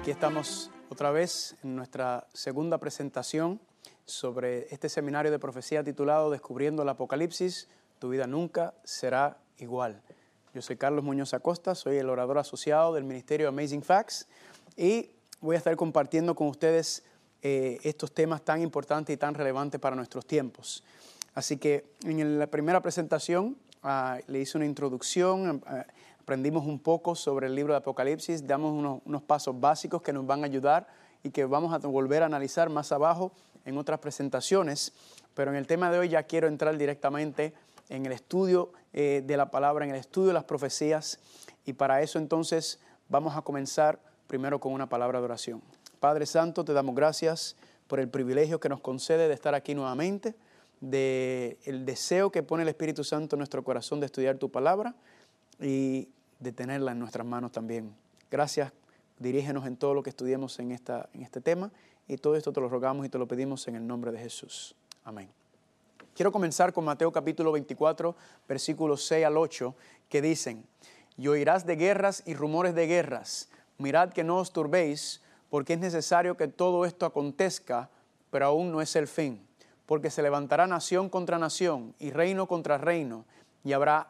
[0.00, 3.60] Aquí estamos otra vez en nuestra segunda presentación
[4.06, 10.00] sobre este seminario de profecía titulado Descubriendo el Apocalipsis, tu vida nunca será igual.
[10.54, 14.26] Yo soy Carlos Muñoz Acosta, soy el orador asociado del Ministerio Amazing Facts
[14.74, 15.10] y
[15.42, 17.02] voy a estar compartiendo con ustedes
[17.42, 20.82] eh, estos temas tan importantes y tan relevantes para nuestros tiempos.
[21.34, 25.84] Así que en la primera presentación ah, le hice una introducción, ah,
[26.20, 30.42] aprendimos un poco sobre el libro de Apocalipsis, damos unos, pasos básicos que nos van
[30.42, 30.86] a ayudar
[31.22, 33.32] y que vamos a volver a analizar más abajo
[33.64, 34.92] en otras presentaciones.
[35.34, 37.54] Pero en el tema de hoy ya quiero entrar directamente
[37.88, 41.18] en el estudio eh, de la palabra, en el estudio de las profecías.
[41.64, 45.62] Y para eso entonces vamos a comenzar primero con una palabra de oración.
[46.00, 47.56] Padre Santo, te damos gracias
[47.88, 50.34] por el privilegio que nos concede de estar aquí nuevamente,
[50.80, 54.94] de el deseo que pone el Espíritu Santo en nuestro corazón de estudiar tu palabra
[55.60, 56.08] y
[56.38, 57.94] de tenerla en nuestras manos también.
[58.30, 58.72] Gracias,
[59.18, 61.70] dirígenos en todo lo que estudiemos en, esta, en este tema
[62.08, 64.74] y todo esto te lo rogamos y te lo pedimos en el nombre de Jesús.
[65.04, 65.28] Amén.
[66.14, 68.16] Quiero comenzar con Mateo capítulo 24,
[68.48, 69.74] versículos 6 al 8,
[70.08, 70.66] que dicen,
[71.16, 75.78] y oirás de guerras y rumores de guerras, mirad que no os turbéis, porque es
[75.78, 77.90] necesario que todo esto acontezca,
[78.30, 79.46] pero aún no es el fin,
[79.86, 83.24] porque se levantará nación contra nación y reino contra reino,
[83.64, 84.08] y habrá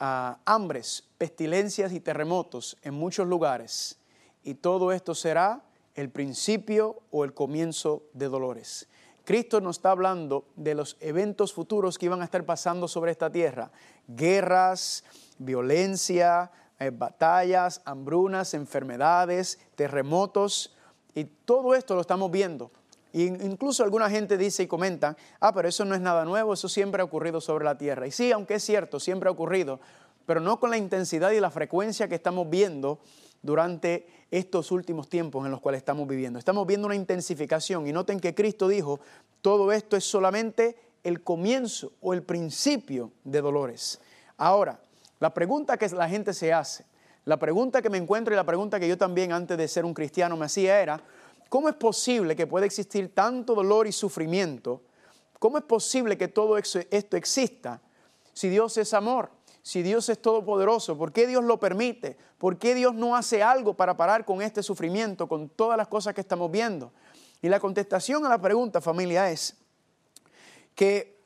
[0.00, 3.98] ah, hambres, pestilencias y terremotos en muchos lugares,
[4.42, 5.62] y todo esto será
[5.94, 8.88] el principio o el comienzo de dolores.
[9.24, 13.30] Cristo nos está hablando de los eventos futuros que iban a estar pasando sobre esta
[13.30, 13.70] tierra,
[14.06, 15.04] guerras,
[15.38, 20.74] violencia, eh, batallas, hambrunas, enfermedades, terremotos,
[21.14, 22.70] y todo esto lo estamos viendo.
[23.26, 27.02] Incluso alguna gente dice y comenta, ah, pero eso no es nada nuevo, eso siempre
[27.02, 28.06] ha ocurrido sobre la tierra.
[28.06, 29.80] Y sí, aunque es cierto, siempre ha ocurrido,
[30.26, 33.00] pero no con la intensidad y la frecuencia que estamos viendo
[33.42, 36.38] durante estos últimos tiempos en los cuales estamos viviendo.
[36.38, 39.00] Estamos viendo una intensificación y noten que Cristo dijo,
[39.42, 44.00] todo esto es solamente el comienzo o el principio de dolores.
[44.36, 44.80] Ahora,
[45.20, 46.84] la pregunta que la gente se hace,
[47.24, 49.94] la pregunta que me encuentro y la pregunta que yo también antes de ser un
[49.94, 51.00] cristiano me hacía era,
[51.48, 54.82] ¿cómo es posible que pueda existir tanto dolor y sufrimiento?
[55.38, 57.80] ¿Cómo es posible que todo esto exista
[58.32, 59.30] si Dios es amor?
[59.62, 62.16] Si Dios es todopoderoso, ¿por qué Dios lo permite?
[62.38, 66.14] ¿Por qué Dios no hace algo para parar con este sufrimiento, con todas las cosas
[66.14, 66.92] que estamos viendo?
[67.42, 69.56] Y la contestación a la pregunta, familia, es
[70.74, 71.18] que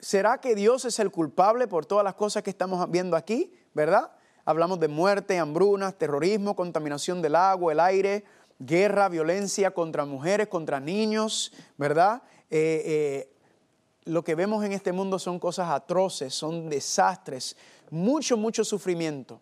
[0.00, 3.52] ¿Será que Dios es el culpable por todas las cosas que estamos viendo aquí?
[3.74, 4.10] ¿Verdad?
[4.46, 8.24] Hablamos de muerte, hambrunas, terrorismo, contaminación del agua, el aire,
[8.60, 12.22] guerra, violencia contra mujeres, contra niños, ¿verdad?
[12.50, 13.32] Eh, eh,
[14.04, 17.56] lo que vemos en este mundo son cosas atroces, son desastres,
[17.90, 19.40] mucho, mucho sufrimiento.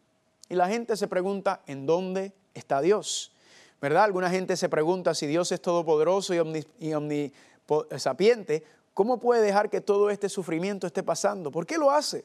[0.49, 3.33] Y la gente se pregunta, ¿en dónde está Dios?
[3.81, 4.05] ¿Verdad?
[4.05, 8.65] Alguna gente se pregunta si Dios es todopoderoso y, omnisapiente,
[8.99, 11.53] ¿Cómo puede dejar que todo este sufrimiento esté pasando?
[11.53, 12.25] ¿Por qué lo hace?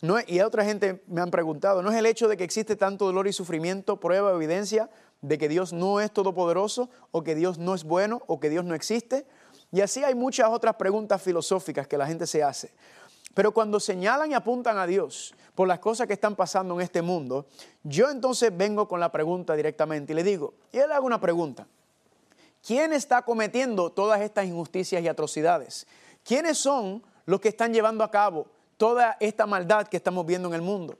[0.00, 3.06] No, y otra gente me han preguntado, ¿no es el hecho de que existe tanto
[3.06, 4.88] dolor y sufrimiento prueba, evidencia
[5.20, 8.64] de que Dios no es todopoderoso o que Dios no es bueno o que Dios
[8.64, 9.26] no existe?
[9.72, 12.72] Y así hay muchas otras preguntas filosóficas que la gente se hace.
[13.34, 17.02] Pero cuando señalan y apuntan a Dios por las cosas que están pasando en este
[17.02, 17.46] mundo,
[17.82, 21.66] yo entonces vengo con la pregunta directamente y le digo, y él hago una pregunta.
[22.66, 25.86] ¿Quién está cometiendo todas estas injusticias y atrocidades?
[26.24, 28.46] ¿Quiénes son los que están llevando a cabo
[28.76, 30.98] toda esta maldad que estamos viendo en el mundo?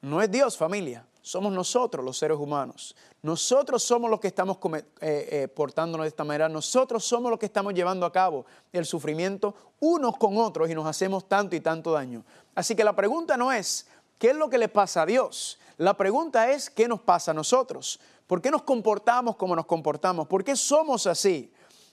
[0.00, 1.04] No es Dios, familia.
[1.24, 2.94] Somos nosotros los seres humanos.
[3.22, 6.50] Nosotros somos los que estamos eh, eh, portándonos de esta manera.
[6.50, 10.86] Nosotros somos los que estamos llevando a cabo el sufrimiento unos con otros y nos
[10.86, 12.22] hacemos tanto y tanto daño.
[12.54, 13.86] Así que la pregunta no es,
[14.18, 15.58] ¿qué es lo que le pasa a Dios?
[15.78, 17.98] La pregunta es, ¿qué nos pasa a nosotros?
[18.26, 20.28] ¿Por qué nos comportamos como nos comportamos?
[20.28, 21.50] ¿Por qué somos así?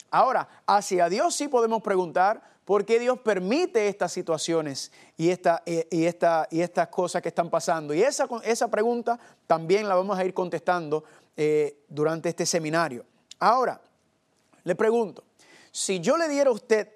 [0.10, 6.06] Ahora, hacia Dios sí podemos preguntar por qué Dios permite estas situaciones y, esta, y,
[6.06, 7.94] esta, y estas cosas que están pasando.
[7.94, 11.04] Y esa, esa, pregunta también la vamos a ir contestando
[11.36, 13.06] eh, durante este seminario.
[13.40, 13.82] Ahora,
[14.64, 15.24] le pregunto,
[15.72, 16.90] si yo le diera a usted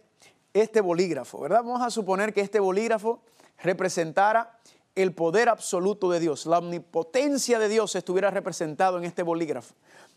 [0.54, 1.64] este bolígrafo, ¿verdad?
[1.64, 3.22] Vamos a suponer que este bolígrafo
[3.64, 4.60] representara
[4.94, 9.76] el poder absoluto de Dios, la omnipotencia de Dios estuviera representado en este bolígrafo,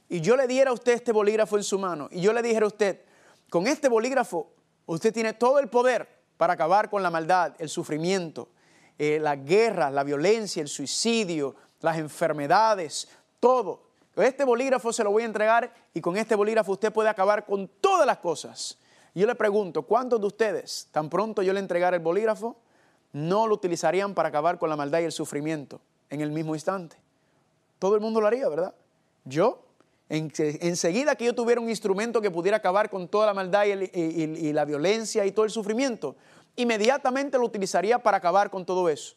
[0.08, 2.64] y yo le diera a usted este bolígrafo en su mano, y yo le dijera
[2.64, 3.00] a usted,
[3.50, 4.52] con este bolígrafo
[4.94, 8.48] usted tiene todo el poder para acabar con la maldad, el sufrimiento,
[8.98, 13.08] eh, la guerra, la violencia, el suicidio, las enfermedades,
[13.40, 13.82] todo.
[14.16, 17.68] Este bolígrafo se lo voy a entregar y con este bolígrafo usted puede acabar con
[17.80, 18.78] todas las cosas.
[19.14, 22.56] Yo le pregunto, ¿cuántos de ustedes, tan pronto yo le entregara el bolígrafo,
[23.12, 25.80] no lo utilizarían para acabar con la maldad y el sufrimiento
[26.10, 26.96] en el mismo instante.
[27.78, 28.74] Todo el mundo lo haría, ¿verdad?
[29.24, 29.62] Yo,
[30.08, 34.64] enseguida que yo tuviera un instrumento que pudiera acabar con toda la maldad y, la
[34.64, 36.16] violencia y todo el sufrimiento,
[36.56, 39.14] inmediatamente lo utilizaría para acabar con todo eso.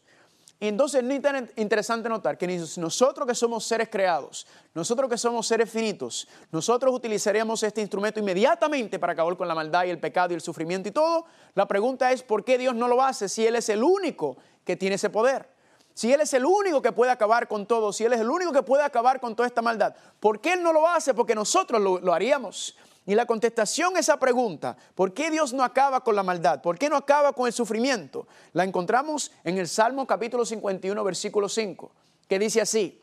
[0.60, 2.46] Y entonces es interesante notar que
[2.76, 9.00] nosotros que somos seres creados, nosotros que somos seres finitos, nosotros utilizaríamos este instrumento inmediatamente
[9.00, 11.24] para acabar con la maldad y el pecado y el sufrimiento y todo.
[11.54, 14.76] La pregunta es, ¿por qué Dios no lo hace si Él es el único que
[14.76, 15.51] tiene ese poder?
[15.94, 18.52] Si Él es el único que puede acabar con todo, si Él es el único
[18.52, 21.14] que puede acabar con toda esta maldad, ¿por qué Él no lo hace?
[21.14, 22.76] Porque nosotros lo, haríamos.
[23.04, 26.62] Y la contestación a esa pregunta, ¿por qué Dios no acaba con la maldad?
[26.62, 28.26] ¿Por qué no acaba con el sufrimiento?
[28.52, 31.90] La encontramos en el Salmo capítulo 51, versículo 5,
[32.28, 33.02] que dice así,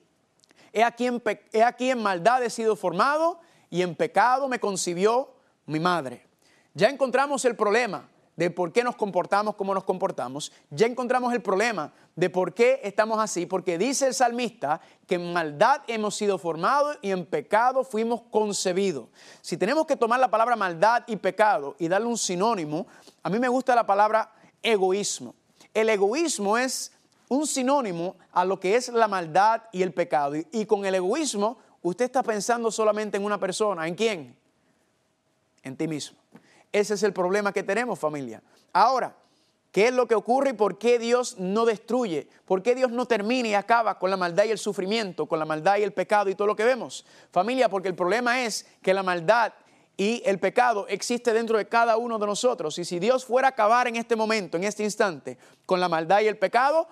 [0.71, 1.21] he aquí, en,
[1.51, 3.39] he aquí en maldad he sido formado
[3.69, 5.33] y en pecado me concibió
[5.65, 6.25] mi madre.
[6.73, 8.07] Ya encontramos el problema
[8.39, 12.79] de por qué nos comportamos como nos comportamos, ya encontramos el problema de por qué
[12.85, 17.83] estamos así, porque dice el salmista que en maldad hemos sido formados y en pecado
[17.83, 19.09] fuimos concebidos.
[19.41, 22.87] Si tenemos que tomar la palabra maldad y pecado y darle un sinónimo,
[23.23, 24.31] a mí me gusta la palabra
[24.63, 25.35] egoísmo.
[25.73, 26.93] El egoísmo es
[27.27, 30.35] un sinónimo a lo que es la maldad y el pecado.
[30.53, 33.85] Y, con el egoísmo, usted está pensando solamente en una persona.
[33.85, 34.37] ¿En quién?
[35.61, 36.18] En ti mismo.
[36.71, 38.41] Ese es el problema que tenemos, familia.
[38.73, 39.15] Ahora,
[39.71, 42.27] ¿qué es lo que ocurre y por qué Dios no destruye?
[42.45, 45.45] ¿Por qué Dios no termina y acaba con la maldad y el sufrimiento, con la
[45.45, 47.05] maldad y el pecado y todo lo que vemos?
[47.31, 49.53] Familia, porque el problema es que la maldad
[49.97, 52.77] y el pecado existe dentro de cada uno de nosotros.
[52.79, 56.21] Y si Dios fuera a acabar en este momento, en este instante, con la maldad
[56.21, 56.87] y el pecado,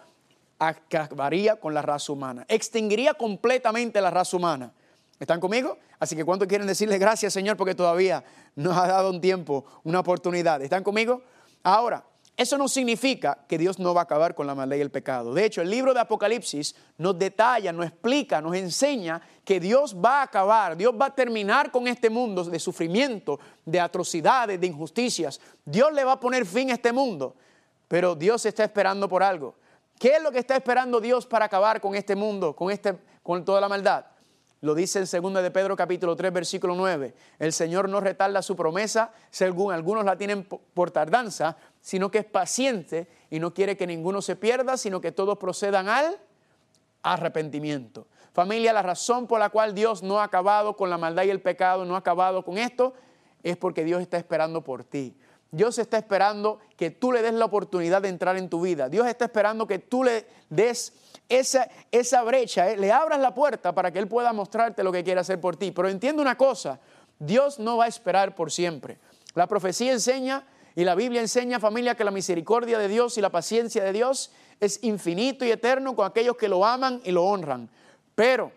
[0.60, 4.74] acabaría con la raza humana, extinguiría completamente la raza humana.
[5.20, 5.78] ¿Están conmigo?
[6.00, 8.24] Así que ¿cuánto quieren decirle gracias Señor porque todavía
[8.56, 10.62] nos ha dado un tiempo, una oportunidad?
[10.62, 11.24] ¿Están conmigo?
[11.64, 12.04] Ahora,
[12.38, 15.34] eso no significa que Dios no va a acabar con la maldad y el pecado.
[15.34, 20.20] De hecho, el libro de Apocalipsis nos detalla, nos explica, nos enseña que Dios va
[20.20, 25.42] a acabar, Dios va a terminar con este mundo de sufrimiento, de atrocidades, de injusticias.
[25.66, 27.36] Dios le va a poner fin a este mundo,
[27.88, 29.56] pero Dios está esperando por algo.
[29.98, 33.44] ¿Qué es lo que está esperando Dios para acabar con este mundo, con, este, con
[33.44, 34.06] toda la maldad?
[34.62, 37.14] Lo dice en 2 de Pedro capítulo 3 versículo 9.
[37.38, 42.26] El Señor no retarda su promesa, según algunos la tienen por tardanza, sino que es
[42.26, 46.18] paciente y no quiere que ninguno se pierda, sino que todos procedan al
[47.04, 48.08] arrepentimiento.
[48.34, 51.42] Familia, la razón por la cual Dios no ha acabado con la maldad y el
[51.42, 52.94] pecado, no ha acabado con esto,
[53.44, 55.16] es porque Dios está esperando por ti.
[55.52, 58.90] Dios está esperando que tú le des la oportunidad de entrar en tu vida.
[58.90, 60.94] Dios está esperando que tú le des
[61.30, 65.04] esa, esa brecha, eh, le abras la puerta para que Él pueda mostrarte lo que
[65.04, 65.72] quiere hacer por ti.
[65.72, 66.80] Pero entiende una cosa,
[67.20, 68.98] Dios no va a esperar por siempre.
[69.34, 70.46] La profecía enseña
[70.76, 74.32] y la Biblia enseña, familia, que la misericordia de Dios y la paciencia de Dios
[74.60, 77.70] es infinito y eterno con aquellos que lo aman y lo honran.
[78.16, 78.52] Pero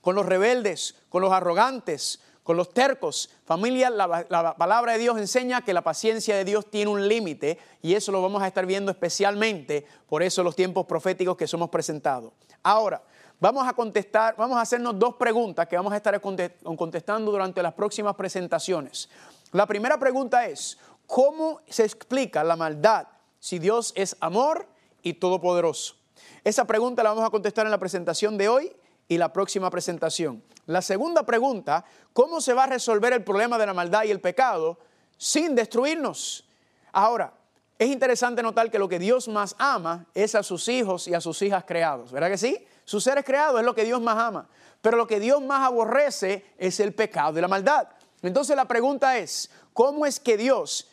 [0.00, 3.30] con los rebeldes, con los arrogantes, con los tercos.
[3.44, 7.94] Familia, la, palabra de Dios enseña que la paciencia de Dios tiene un límite y
[7.94, 12.32] eso lo vamos a estar viendo especialmente por eso los tiempos proféticos que somos presentados.
[12.62, 13.02] Ahora,
[13.38, 17.74] vamos a contestar, vamos a hacernos dos preguntas que vamos a estar contestando durante las
[17.74, 19.08] próximas presentaciones.
[19.52, 23.06] La primera pregunta es, ¿cómo se explica la maldad
[23.38, 24.66] si Dios es amor
[25.02, 25.96] y todopoderoso?
[26.44, 28.72] Esa pregunta la vamos a contestar en la presentación de hoy
[29.10, 30.40] y la próxima presentación.
[30.66, 34.20] La segunda pregunta, ¿cómo se va a resolver el problema de la maldad y el
[34.20, 34.78] pecado
[35.18, 36.48] sin destruirnos?
[36.92, 37.34] Ahora,
[37.76, 41.20] es interesante notar que lo que Dios más ama es a sus hijos y a
[41.20, 42.64] sus hijas creados, ¿verdad que sí?
[42.84, 44.48] Sus seres creados es lo que Dios más ama,
[44.80, 47.88] pero lo que Dios más aborrece es el pecado y la maldad.
[48.22, 50.88] Entonces la pregunta es, ¿cómo es que Dios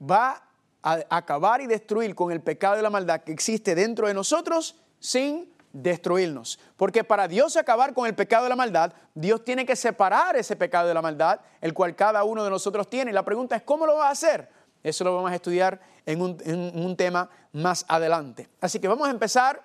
[0.00, 0.40] va
[0.84, 4.76] a acabar y destruir con el pecado y la maldad que existe dentro de nosotros
[5.00, 6.58] sin destruirnos.
[6.76, 10.56] Porque para Dios acabar con el pecado de la maldad, Dios tiene que separar ese
[10.56, 13.10] pecado de la maldad, el cual cada uno de nosotros tiene.
[13.10, 14.48] Y la pregunta es, ¿cómo lo va a hacer?
[14.82, 18.48] Eso lo vamos a estudiar en un, tema más adelante.
[18.60, 19.62] Así que vamos a empezar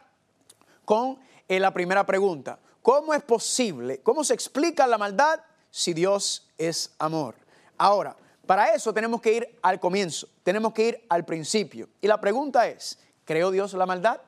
[0.86, 2.60] con eh, la primera pregunta.
[2.82, 5.40] ¿Cómo es posible, cómo se explica la maldad
[5.72, 7.36] si Dios es amor?
[7.78, 11.88] Ahora, para eso tenemos que ir al comienzo, tenemos que ir al principio.
[12.02, 14.20] Y la pregunta es, ¿creó Dios la maldad?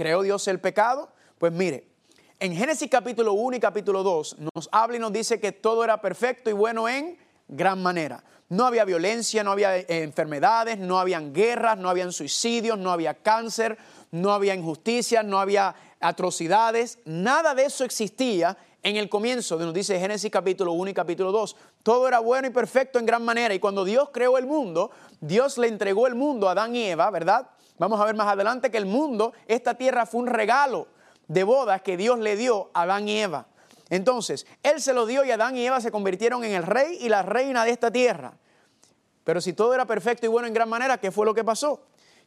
[0.00, 1.10] ¿Creó Dios el pecado?
[1.36, 1.86] Pues mire,
[2.38, 6.00] en Génesis capítulo 1 y capítulo 2 nos habla y nos dice que todo era
[6.00, 8.24] perfecto y bueno en gran manera.
[8.48, 13.12] No había violencia, no había eh, enfermedades, no habían guerras, no habían suicidios, no había
[13.12, 13.76] cáncer,
[14.10, 16.98] no había injusticias, no había atrocidades.
[17.04, 21.56] Nada de eso existía en el comienzo, nos dice Génesis capítulo 1 y capítulo 2.
[21.82, 23.52] Todo era bueno y perfecto en gran manera.
[23.52, 27.10] Y cuando Dios creó el mundo, Dios le entregó el mundo a Adán y Eva,
[27.10, 27.50] ¿verdad?
[27.80, 30.86] Vamos a ver más adelante que el mundo, esta tierra fue un regalo
[31.28, 33.46] de bodas que Dios le dio a Adán y Eva.
[33.88, 37.08] Entonces, Él se lo dio y Adán y Eva se convirtieron en el rey y
[37.08, 38.34] la reina de esta tierra.
[39.24, 41.80] Pero si todo era perfecto y bueno en gran manera, ¿qué fue lo que pasó?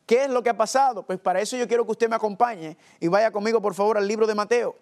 [0.08, 1.04] ¿Qué es lo que ha pasado?
[1.04, 4.08] Pues para eso yo quiero que usted me acompañe y vaya conmigo por favor al
[4.08, 4.76] libro de Mateo.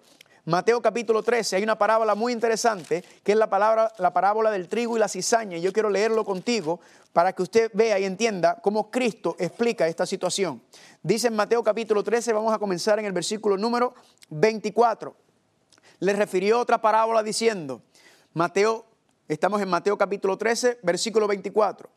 [0.46, 4.68] Mateo capítulo 13, hay una parábola muy interesante que es la, palabra, la parábola del
[4.68, 5.58] trigo y la cizaña.
[5.58, 6.80] Y yo quiero leerlo contigo
[7.14, 10.64] para que usted vea y entienda cómo Cristo explica esta situación.
[11.04, 13.94] Dice en Mateo capítulo 13, vamos a comenzar en el versículo número
[14.30, 15.16] 24.
[16.00, 17.84] Le refirió otra parábola diciendo,
[18.34, 18.86] Mateo
[19.32, 21.90] Estamos en Mateo capítulo 13, versículo 24.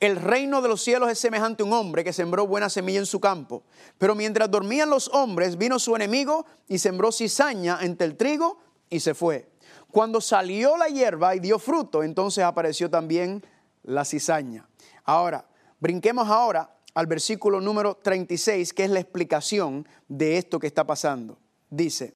[0.00, 3.04] El reino de los cielos es semejante a un hombre que sembró buena semilla en
[3.04, 3.62] su campo.
[3.98, 9.00] Pero mientras dormían los hombres, vino su enemigo y sembró cizaña entre el trigo y
[9.00, 9.50] se fue.
[9.90, 13.44] Cuando salió la hierba y dio fruto, entonces apareció también
[13.82, 14.66] la cizaña.
[15.04, 15.46] Ahora,
[15.80, 21.38] brinquemos ahora al versículo número 36, que es la explicación de esto que está pasando.
[21.68, 22.14] Dice,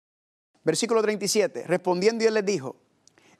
[0.65, 2.77] versículo 37, respondiendo y él les dijo,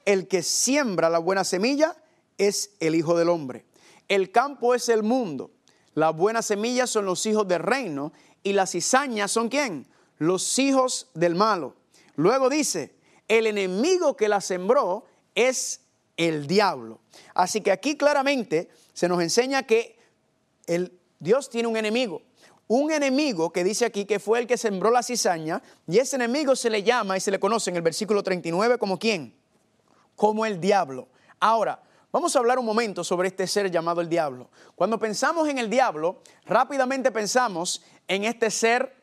[0.05, 1.95] el que siembra la buena semilla
[2.37, 3.65] es el Hijo del Hombre.
[4.07, 5.51] El campo es el mundo.
[5.95, 9.87] Las buenas semillas son los hijos del reino y las cizañas son quién?
[10.17, 11.75] Los hijos del malo.
[12.15, 12.95] Luego dice,
[13.27, 15.05] el enemigo que la sembró
[15.35, 15.81] es
[16.17, 16.99] el diablo.
[17.33, 19.97] Así que aquí claramente se nos enseña que
[20.67, 22.21] el, Dios tiene un enemigo.
[22.67, 26.55] Un enemigo que dice aquí que fue el que sembró la cizaña y ese enemigo
[26.55, 29.35] se le llama y se le conoce en el versículo 39 como quién?
[30.15, 31.07] Como el diablo.
[31.39, 34.49] Ahora, vamos a hablar un momento sobre este ser llamado el diablo.
[34.75, 38.95] Cuando pensamos en el diablo, rápidamente pensamos en este ser,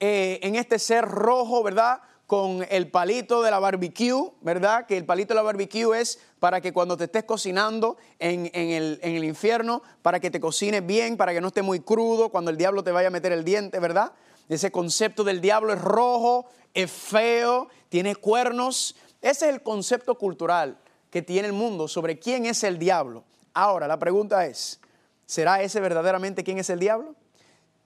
[0.00, 2.00] eh, en este ser rojo, ¿verdad?
[2.26, 4.86] Con el palito de la barbecue, ¿verdad?
[4.86, 8.98] Que el palito de la barbecue es para que cuando te estés cocinando en, el,
[9.02, 12.50] en el infierno, para que te cocines bien, para que no esté muy crudo, cuando
[12.50, 14.12] el diablo te vaya a meter el diente, ¿verdad?
[14.48, 18.94] Ese concepto del diablo es rojo, es feo, tiene cuernos,
[19.30, 20.78] ese es el concepto cultural
[21.10, 23.24] que tiene el mundo sobre quién es el diablo.
[23.54, 24.80] Ahora, la pregunta es,
[25.24, 27.16] ¿será ese verdaderamente quién es el diablo?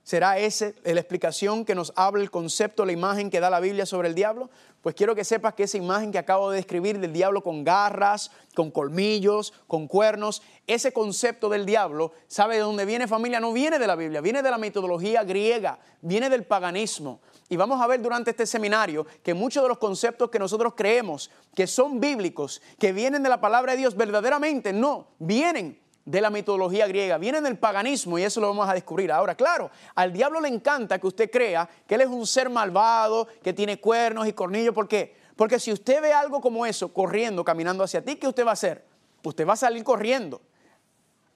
[0.03, 3.85] ¿Será ese la explicación que nos habla el concepto, la imagen que da la Biblia
[3.85, 4.49] sobre el diablo?
[4.81, 8.31] Pues quiero que sepas que esa imagen que acabo de describir del diablo con garras,
[8.55, 13.39] con colmillos, con cuernos, ese concepto del diablo, ¿sabe de dónde viene familia?
[13.39, 17.19] No viene de la Biblia, viene de la metodología griega, viene del paganismo.
[17.51, 21.29] Y vamos a ver durante este seminario que muchos de los conceptos que nosotros creemos
[21.53, 26.29] que son bíblicos, que vienen de la palabra de Dios, verdaderamente no, vienen de la
[26.29, 29.11] mitología griega, vienen del paganismo y eso lo vamos a descubrir.
[29.11, 33.27] Ahora, claro, al diablo le encanta que usted crea que él es un ser malvado,
[33.43, 34.73] que tiene cuernos y cornillos.
[34.73, 35.17] ¿Por qué?
[35.35, 38.53] Porque si usted ve algo como eso corriendo, caminando hacia ti, ¿qué usted va a
[38.53, 38.85] hacer?
[39.25, 40.39] Usted va a salir corriendo.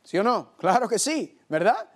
[0.01, 0.53] ¿Sí o no?
[0.59, 1.89] Claro que sí, ¿verdad?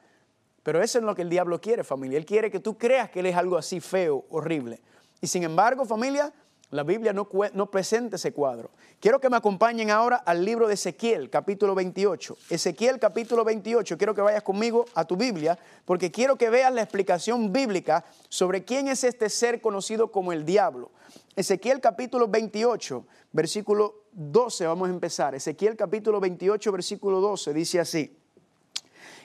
[0.70, 2.20] Pero eso es lo que el diablo quiere, familia.
[2.20, 4.80] Él quiere que tú creas que él es algo así feo, horrible.
[5.20, 6.32] Y sin embargo, familia,
[6.70, 8.70] la Biblia no, no, presenta ese cuadro.
[9.00, 12.38] Quiero que me acompañen ahora al libro de Ezequiel, capítulo 28.
[12.52, 13.98] Ezequiel, capítulo 28.
[13.98, 18.64] Quiero que vayas conmigo a tu Biblia, porque quiero que veas la explicación bíblica sobre
[18.64, 20.92] quién es este ser conocido como el diablo.
[21.36, 25.34] Ezequiel, capítulo 28, versículo 12, vamos a empezar.
[25.34, 28.19] Ezequiel, capítulo 28, versículo 12, dice así.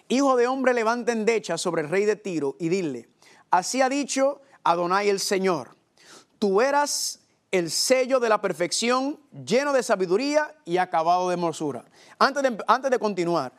[0.08, 3.08] Hijo de hombre, levanta endecha sobre el rey de Tiro y dile,
[3.50, 5.76] así ha dicho Adonai el Señor,
[6.38, 7.20] tú eras
[7.50, 11.84] el sello de la perfección, lleno de sabiduría y acabado de hermosura.
[12.18, 13.52] Antes de, antes de continuar,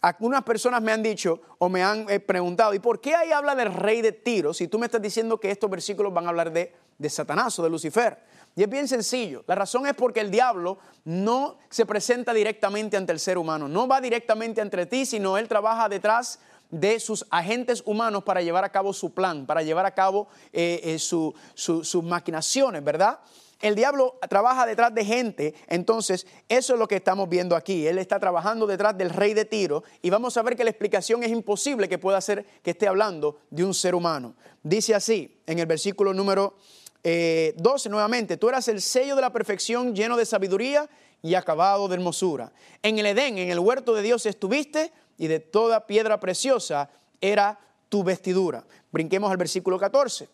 [0.00, 3.54] algunas personas me han dicho o me han eh, preguntado, ¿y por qué ahí habla
[3.54, 6.52] del rey de Tiro si tú me estás diciendo que estos versículos van a hablar
[6.52, 8.18] de, de Satanás o de Lucifer?
[8.56, 9.44] Y es bien sencillo.
[9.46, 13.86] La razón es porque el diablo no se presenta directamente ante el ser humano, no
[13.86, 16.40] va directamente entre ti, sino él trabaja detrás
[16.70, 20.80] de sus agentes humanos para llevar a cabo su plan, para llevar a cabo eh,
[20.84, 23.18] eh, sus maquinaciones, ¿verdad?
[23.60, 27.86] El diablo trabaja detrás de gente, entonces eso es lo que estamos viendo aquí.
[27.86, 31.22] Él está trabajando detrás del rey de Tiro y vamos a ver que la explicación
[31.22, 34.34] es imposible que pueda ser que esté hablando de un ser humano.
[34.62, 36.56] Dice así en el versículo número
[37.02, 40.88] 12 eh, nuevamente, tú eras el sello de la perfección lleno de sabiduría
[41.22, 42.52] y acabado de hermosura.
[42.82, 46.90] En el Edén, en el huerto de Dios estuviste y de toda piedra preciosa
[47.20, 48.64] era tu vestidura.
[48.92, 50.28] Brinquemos al versículo 14.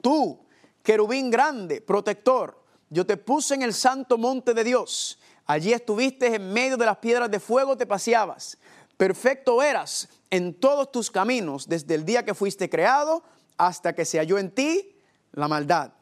[0.00, 0.38] Tú,
[0.82, 5.18] querubín grande, protector, yo te puse en el santo monte de Dios.
[5.46, 8.56] Allí estuviste en medio de las piedras de fuego, te paseabas.
[8.96, 13.22] Perfecto eras en todos tus caminos, desde el día que fuiste creado
[13.56, 14.93] hasta que se halló en ti
[15.34, 15.92] la maldad.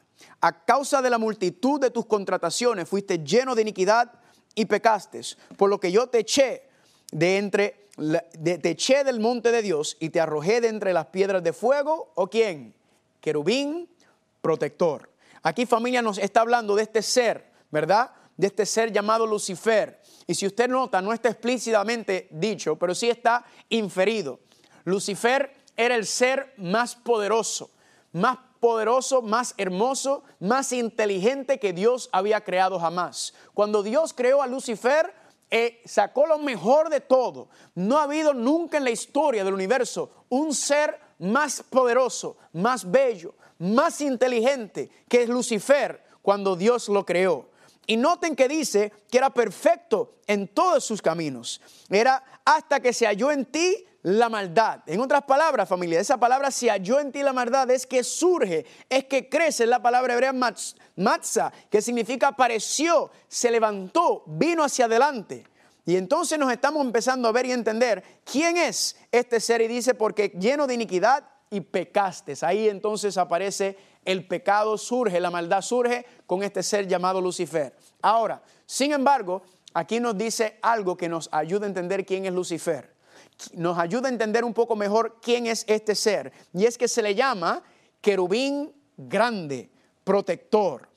[0.41, 4.11] A causa de la multitud de tus contrataciones fuiste lleno de iniquidad
[4.55, 5.21] y pecaste,
[5.57, 6.69] por lo que yo te eché
[7.11, 11.43] de entre te eché del monte de Dios y te arrojé de entre las piedras
[11.43, 12.73] de fuego, ¿o quién?
[13.21, 13.87] Querubín
[14.41, 15.09] protector.
[15.43, 18.11] Aquí familia nos está hablando de este ser, ¿verdad?
[18.35, 20.01] De este ser llamado Lucifer.
[20.25, 24.39] Y si usted nota, no está explícitamente dicho, pero sí está inferido.
[24.85, 27.69] Lucifer era el ser más poderoso,
[28.13, 33.33] más poderoso, más hermoso, más inteligente que Dios había creado jamás.
[33.53, 35.13] Cuando Dios creó a Lucifer,
[35.51, 37.49] eh, sacó lo mejor de todo.
[37.75, 43.35] No ha habido nunca en la historia del universo un ser más poderoso, más bello,
[43.59, 47.49] más inteligente que es Lucifer cuando Dios lo creó.
[47.85, 51.59] Y noten que dice que era perfecto en todos sus caminos.
[51.89, 54.81] Era hasta que se halló en ti la maldad.
[54.85, 58.65] En otras palabras, familia, esa palabra se halló en ti la maldad es que surge,
[58.89, 64.85] es que crece, es la palabra hebrea matza, que significa apareció, se levantó, vino hacia
[64.85, 65.45] adelante.
[65.85, 69.93] Y entonces nos estamos empezando a ver y entender quién es este ser y dice,
[69.93, 72.43] porque lleno de iniquidad y pecastes.
[72.43, 77.75] Ahí entonces aparece el pecado, surge, la maldad surge con este ser llamado Lucifer.
[78.01, 79.43] Ahora, sin embargo,
[79.73, 82.92] aquí nos dice algo que nos ayuda a entender quién es Lucifer.
[83.53, 86.31] Nos ayuda a entender un poco mejor quién es este ser.
[86.53, 87.63] Y es que se le llama
[88.01, 89.69] querubín grande,
[90.03, 90.87] protector.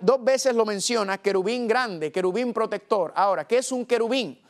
[0.00, 3.12] Dos veces lo menciona, querubín grande, querubín protector.
[3.14, 4.40] Ahora, ¿qué es un querubín?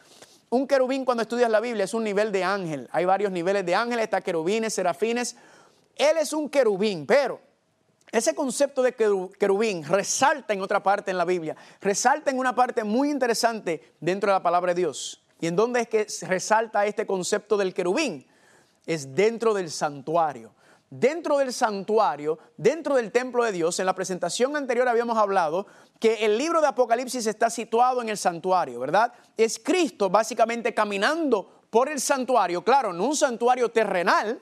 [0.50, 2.88] Un querubín cuando estudias la Biblia es un nivel de ángel.
[2.92, 5.36] Hay varios niveles de ángeles, está querubines, serafines.
[5.96, 7.40] Él es un querubín, pero
[8.10, 12.84] ese concepto de querubín resalta en otra parte en la Biblia, resalta en una parte
[12.84, 15.22] muy interesante dentro de la palabra de Dios.
[15.40, 18.26] ¿Y en dónde es que resalta este concepto del querubín?
[18.86, 20.52] Es dentro del santuario.
[20.90, 25.66] Dentro del santuario, dentro del templo de Dios, en la presentación anterior habíamos hablado
[26.00, 29.12] que el libro de Apocalipsis está situado en el santuario, ¿verdad?
[29.36, 34.40] Es Cristo básicamente caminando por el santuario, claro, no un santuario terrenal,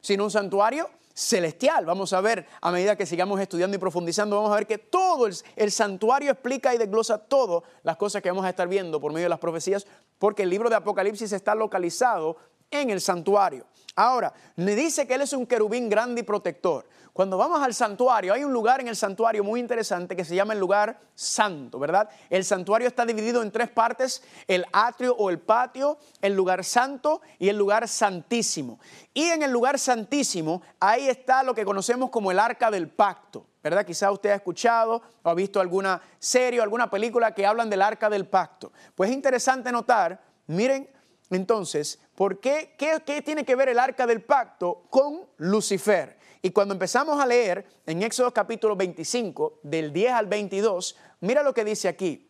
[0.00, 1.86] sino un santuario celestial.
[1.86, 5.26] Vamos a ver, a medida que sigamos estudiando y profundizando, vamos a ver que todo
[5.26, 9.26] el, santuario explica y desglosa todas las cosas que vamos a estar viendo por medio
[9.26, 9.86] de las profecías,
[10.18, 12.36] porque el libro de Apocalipsis está localizado
[12.70, 13.64] en el santuario.
[13.94, 16.84] Ahora, me dice que Él es un querubín grande y protector.
[17.14, 20.52] Cuando vamos al santuario, hay un lugar en el santuario muy interesante que se llama
[20.52, 22.10] el lugar santo, ¿verdad?
[22.28, 27.22] El santuario está dividido en tres partes, el atrio o el patio, el lugar santo
[27.38, 28.80] y el lugar santísimo.
[29.14, 33.46] Y en el lugar santísimo, ahí está lo que conocemos como el arca del pacto,
[33.62, 33.86] ¿verdad?
[33.86, 37.82] Quizá usted ha escuchado o ha visto alguna serie o alguna película que hablan del
[37.82, 38.72] arca del pacto.
[38.96, 40.90] Pues es interesante notar, miren
[41.30, 46.18] entonces, ¿por qué, qué, tiene que ver el arca del pacto con Lucifer?
[46.44, 51.54] Y cuando empezamos a leer en Éxodo capítulo 25, del 10 al 22, mira lo
[51.54, 52.28] que dice aquí.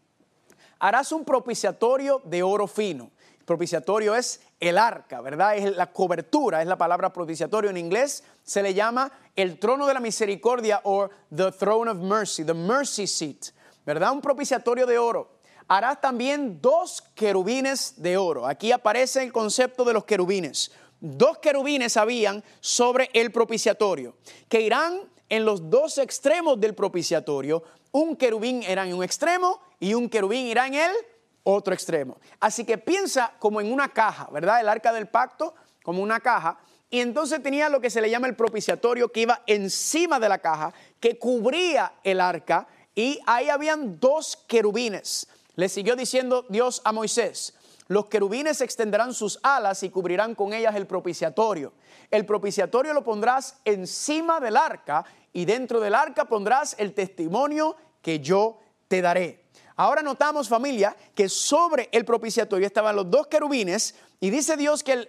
[0.78, 3.10] Harás un propiciatorio de oro fino.
[3.44, 5.56] Propiciatorio es el arca, ¿verdad?
[5.56, 8.22] Es la cobertura, es la palabra propiciatorio en inglés.
[8.44, 13.08] Se le llama el trono de la misericordia o the throne of mercy, the mercy
[13.08, 13.46] seat,
[13.84, 14.12] ¿verdad?
[14.12, 15.34] Un propiciatorio de oro
[15.68, 18.46] harás también dos querubines de oro.
[18.46, 20.72] Aquí aparece el concepto de los querubines.
[21.06, 24.16] Dos querubines habían sobre el propiciatorio,
[24.48, 27.62] que irán en los dos extremos del propiciatorio.
[27.92, 30.92] Un querubín irá en un extremo y un querubín irá en el
[31.42, 32.16] otro extremo.
[32.40, 34.62] Así que piensa como en una caja, ¿verdad?
[34.62, 36.58] El arca del pacto como una caja.
[36.88, 40.38] Y entonces tenía lo que se le llama el propiciatorio que iba encima de la
[40.38, 42.66] caja, que cubría el arca.
[42.94, 45.26] Y ahí habían dos querubines.
[45.54, 47.52] Le siguió diciendo Dios a Moisés,
[47.86, 51.74] los querubines extenderán sus alas y cubrirán con ellas el propiciatorio.
[52.10, 58.20] El propiciatorio lo pondrás encima del arca y dentro del arca pondrás el testimonio que
[58.20, 59.44] yo te daré.
[59.76, 65.08] Ahora notamos familia que sobre el propiciatorio estaban los dos querubines y dice Dios que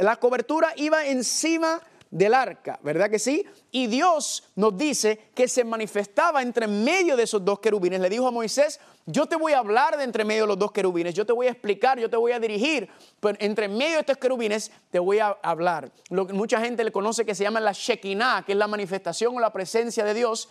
[0.00, 1.80] la cobertura iba encima
[2.12, 3.46] del arca, ¿verdad que sí?
[3.70, 8.00] Y Dios nos dice que se manifestaba entre medio de esos dos querubines.
[8.00, 10.72] Le dijo a Moisés, yo te voy a hablar de entre medio de los dos
[10.72, 12.88] querubines, yo te voy a explicar, yo te voy a dirigir,
[13.20, 15.90] pero entre medio de estos querubines te voy a hablar.
[16.10, 19.36] Lo que mucha gente le conoce que se llama la Shekinah, que es la manifestación
[19.36, 20.48] o la presencia de Dios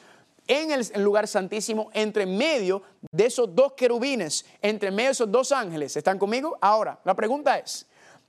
[0.47, 5.51] en el lugar santísimo, entre medio de esos dos querubines, entre medio de esos dos
[5.51, 5.95] ángeles.
[5.95, 6.57] ¿Están conmigo?
[6.59, 7.85] Ahora, la pregunta es,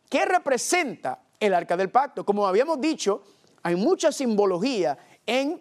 [0.09, 2.25] ¿qué representa el arca del pacto.
[2.25, 3.23] Como habíamos dicho,
[3.63, 5.61] hay mucha simbología en,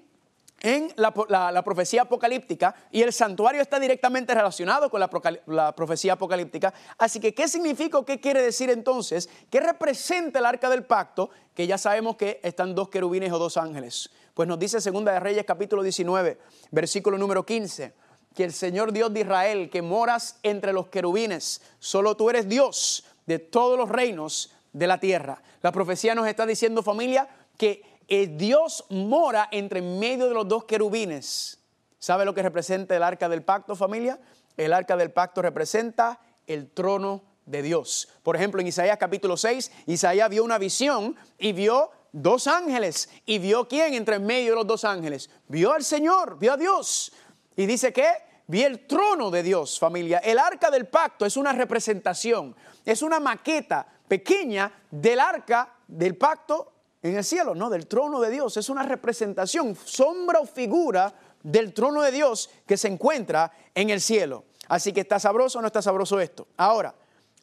[0.61, 6.73] en la, profecía apocalíptica y el santuario está directamente relacionado con la, profecía apocalíptica.
[6.97, 9.29] Así que, ¿qué significa o qué quiere decir entonces?
[9.49, 11.29] ¿Qué representa el arca del pacto?
[11.53, 14.09] Que ya sabemos que están dos querubines o dos ángeles.
[14.33, 16.37] Pues nos dice Segunda de Reyes capítulo 19,
[16.71, 17.93] versículo número 15
[18.35, 23.03] que el Señor Dios de Israel, que moras entre los querubines, solo tú eres Dios
[23.25, 25.41] de todos los reinos de la tierra.
[25.61, 27.27] La profecía nos está diciendo, familia,
[27.61, 31.59] que eh, Dios mora entre medio de los dos querubines.
[31.99, 34.19] ¿Sabe lo que representa el arca del pacto, familia?
[34.57, 38.09] El arca del pacto representa el trono de Dios.
[38.23, 43.11] Por ejemplo, en Isaías capítulo 6, Isaías vio una visión y vio dos ángeles.
[43.27, 45.29] ¿Y vio quién entre medio de los dos ángeles?
[45.47, 47.13] Vio al Señor, vio a Dios.
[47.55, 48.07] Y dice que
[48.47, 50.17] vi el trono de Dios, familia.
[50.17, 56.70] El arca del pacto es una representación, es una maqueta pequeña del arca del pacto
[57.01, 58.57] en el cielo, no, del trono de Dios.
[58.57, 64.01] Es una representación, sombra o figura del trono de Dios que se encuentra en el
[64.01, 64.45] cielo.
[64.67, 66.47] Así que está sabroso o no está sabroso esto.
[66.57, 66.93] Ahora,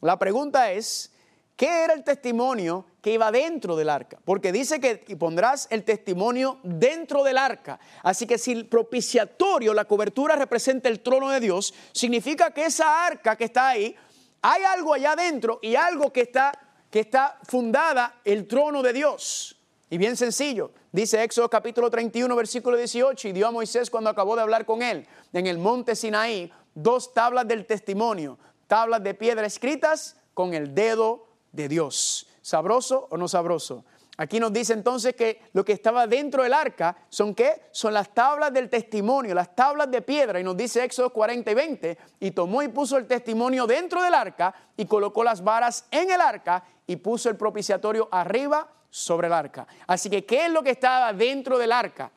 [0.01, 1.11] la pregunta es,
[1.55, 4.17] ¿qué era el testimonio que iba dentro del arca?
[4.23, 7.79] Porque dice que pondrás el testimonio dentro del arca.
[8.01, 13.05] Así que si el propiciatorio, la cobertura representa el trono de Dios, significa que esa
[13.05, 13.95] arca que está ahí,
[14.41, 16.57] hay algo allá adentro y algo que está,
[16.89, 19.55] que está fundada el trono de Dios.
[19.89, 24.35] Y bien sencillo, dice Éxodo capítulo 31, versículo 18, y dio a Moisés cuando acabó
[24.35, 29.45] de hablar con él en el monte Sinaí dos tablas del testimonio, tablas de piedra
[29.45, 32.27] escritas con el dedo de Dios.
[32.41, 33.83] ¿Sabroso o no sabroso?
[34.19, 37.61] Aquí nos dice entonces que lo que estaba dentro del arca son qué?
[37.71, 40.41] Son las tablas del testimonio, las tablas de piedra.
[40.41, 41.97] Y nos dice Éxodo 40 y 20.
[42.19, 46.19] Y tomó y puso el testimonio dentro del arca y colocó las varas en el
[46.19, 49.65] arca y puso el propiciatorio arriba sobre el arca.
[49.87, 52.11] Así que, ¿qué es lo que estaba dentro del arca?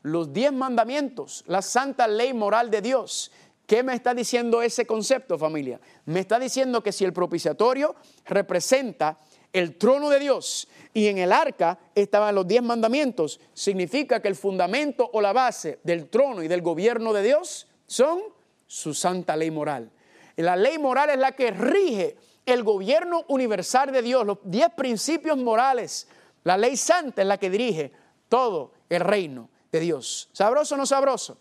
[0.00, 3.30] Los diez mandamientos, la santa ley moral de Dios.
[3.66, 5.78] ¿Qué me está diciendo ese concepto, familia?
[6.06, 9.18] Me está diciendo que si el propiciatorio representa
[9.52, 14.36] el trono de Dios y en el arca estaban los diez mandamientos, significa que el
[14.36, 18.20] fundamento o la base del trono y del gobierno de Dios son
[18.66, 19.90] su santa ley moral.
[20.36, 25.38] La ley moral es la que rige el gobierno universal de Dios, los diez principios
[25.38, 26.08] morales.
[26.44, 27.92] La ley santa es la que dirige
[28.28, 30.28] todo el reino de Dios.
[30.32, 31.38] ¿Sabroso o no sabroso?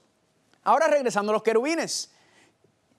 [0.64, 2.12] Ahora regresando a los querubines.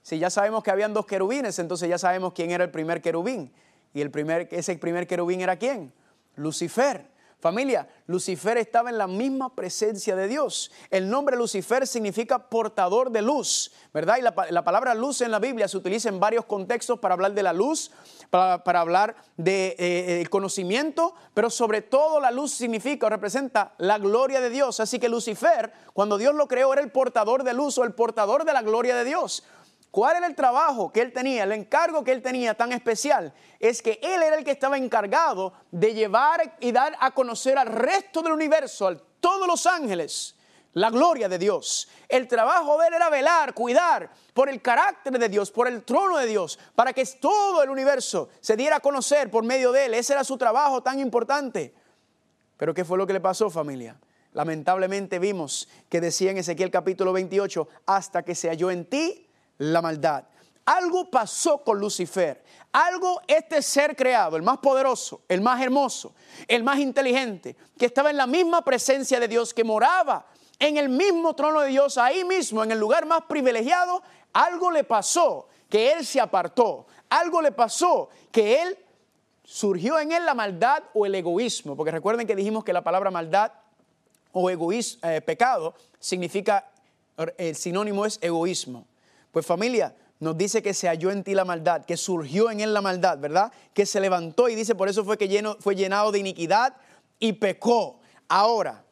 [0.02, 3.52] Si ya sabemos que habían dos querubines, entonces ya sabemos quién era el primer querubín.
[3.94, 5.92] Y el primer, ese primer querubín era quién?
[6.36, 7.12] Lucifer.
[7.42, 10.70] Familia, Lucifer estaba en la misma presencia de Dios.
[10.90, 14.18] El nombre Lucifer significa portador de luz, ¿verdad?
[14.18, 17.42] Y la, palabra luz en la Biblia se utiliza en varios contextos para hablar de
[17.42, 17.90] la luz,
[18.30, 24.40] para, hablar de, eh, conocimiento, pero sobre todo la luz significa o representa la gloria
[24.40, 24.78] de Dios.
[24.78, 28.44] Así que Lucifer, cuando Dios lo creó, era el portador de luz o el portador
[28.44, 29.42] de la gloria de Dios.
[29.92, 31.44] ¿Cuál era el trabajo que él tenía?
[31.44, 35.52] El encargo que él tenía tan especial es que él era el que estaba encargado
[35.70, 40.34] de llevar y dar a conocer al resto del universo, a todos los ángeles,
[40.72, 41.90] la gloria de Dios.
[42.08, 46.16] El trabajo de él era velar, cuidar por el carácter de Dios, por el trono
[46.16, 49.92] de Dios, para que todo el universo se diera a conocer por medio de él.
[49.92, 51.74] Ese era su trabajo tan importante.
[52.56, 54.00] Pero ¿qué fue lo que le pasó familia?
[54.32, 59.28] Lamentablemente vimos que decía en Ezequiel capítulo 28, hasta que se halló en ti
[59.58, 60.24] la maldad.
[60.64, 62.42] Algo pasó con Lucifer.
[62.72, 66.14] Algo este ser creado, el más poderoso, el más hermoso,
[66.48, 70.26] el más inteligente, que estaba en la misma presencia de Dios, que moraba
[70.58, 74.84] en el mismo trono de Dios, ahí mismo, en el lugar más privilegiado, algo le
[74.84, 76.86] pasó que él se apartó.
[77.10, 78.78] Algo le pasó que él
[79.44, 83.10] surgió en él la maldad o el egoísmo, porque recuerden que dijimos que la palabra
[83.10, 83.52] maldad
[84.32, 86.70] o egoísmo, eh, pecado significa,
[87.36, 88.86] el sinónimo es egoísmo.
[89.32, 92.72] Pues familia, nos dice que se halló en ti la maldad, que surgió en él
[92.72, 93.52] la maldad, ¿verdad?
[93.74, 96.76] Que se levantó y dice, por eso fue que lleno, fue llenado de iniquidad
[97.18, 97.98] y pecó.
[98.28, 98.84] Ahora,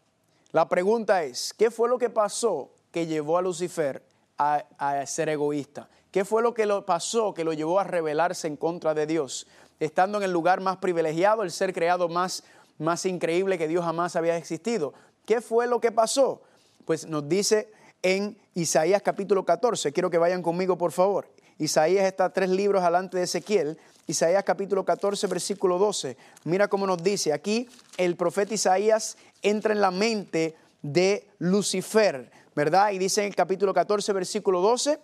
[0.50, 4.03] la pregunta es, ¿qué fue lo que pasó que llevó a Lucifer
[4.38, 5.88] a, a ser egoísta?
[6.11, 9.46] ¿Qué fue lo que lo pasó que lo llevó a rebelarse en contra de Dios?
[9.79, 12.42] Estando en el lugar más privilegiado, el ser creado más,
[12.79, 14.94] más increíble que Dios jamás había existido.
[15.26, 16.42] ¿Qué fue lo que pasó?
[16.87, 17.70] Pues nos dice
[18.02, 19.92] en Isaías capítulo 14.
[19.92, 21.28] Quiero que vayan conmigo, por favor.
[21.58, 23.78] Isaías está tres libros adelante de Ezequiel.
[24.06, 26.16] Isaías capítulo 14, versículo 12.
[26.44, 27.32] Mira cómo nos dice.
[27.32, 32.92] Aquí el profeta Isaías entra en la mente de Lucifer, ¿verdad?
[32.92, 34.98] Y dice en el capítulo 14, versículo 12,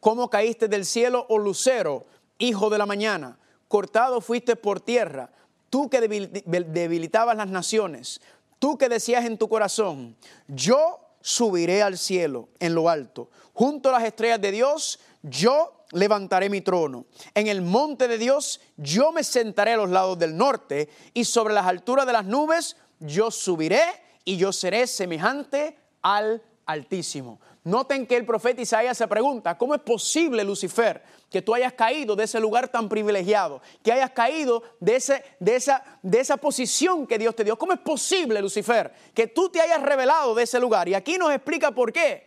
[0.00, 2.04] ¿cómo caíste del cielo, oh lucero,
[2.38, 3.38] hijo de la mañana?
[3.68, 5.30] Cortado fuiste por tierra,
[5.70, 8.20] tú que debilitabas las naciones,
[8.58, 13.30] tú que decías en tu corazón, yo subiré al cielo en lo alto.
[13.52, 17.06] Junto a las estrellas de Dios, yo levantaré mi trono.
[17.34, 21.52] En el monte de Dios, yo me sentaré a los lados del norte y sobre
[21.52, 23.82] las alturas de las nubes, yo subiré
[24.24, 27.40] y yo seré semejante al Altísimo.
[27.62, 32.16] Noten que el profeta Isaías se pregunta, ¿cómo es posible, Lucifer, que tú hayas caído
[32.16, 37.06] de ese lugar tan privilegiado, que hayas caído de, ese, de, esa, de esa posición
[37.06, 37.58] que Dios te dio?
[37.58, 40.88] ¿Cómo es posible, Lucifer, que tú te hayas revelado de ese lugar?
[40.88, 42.26] Y aquí nos explica por qué.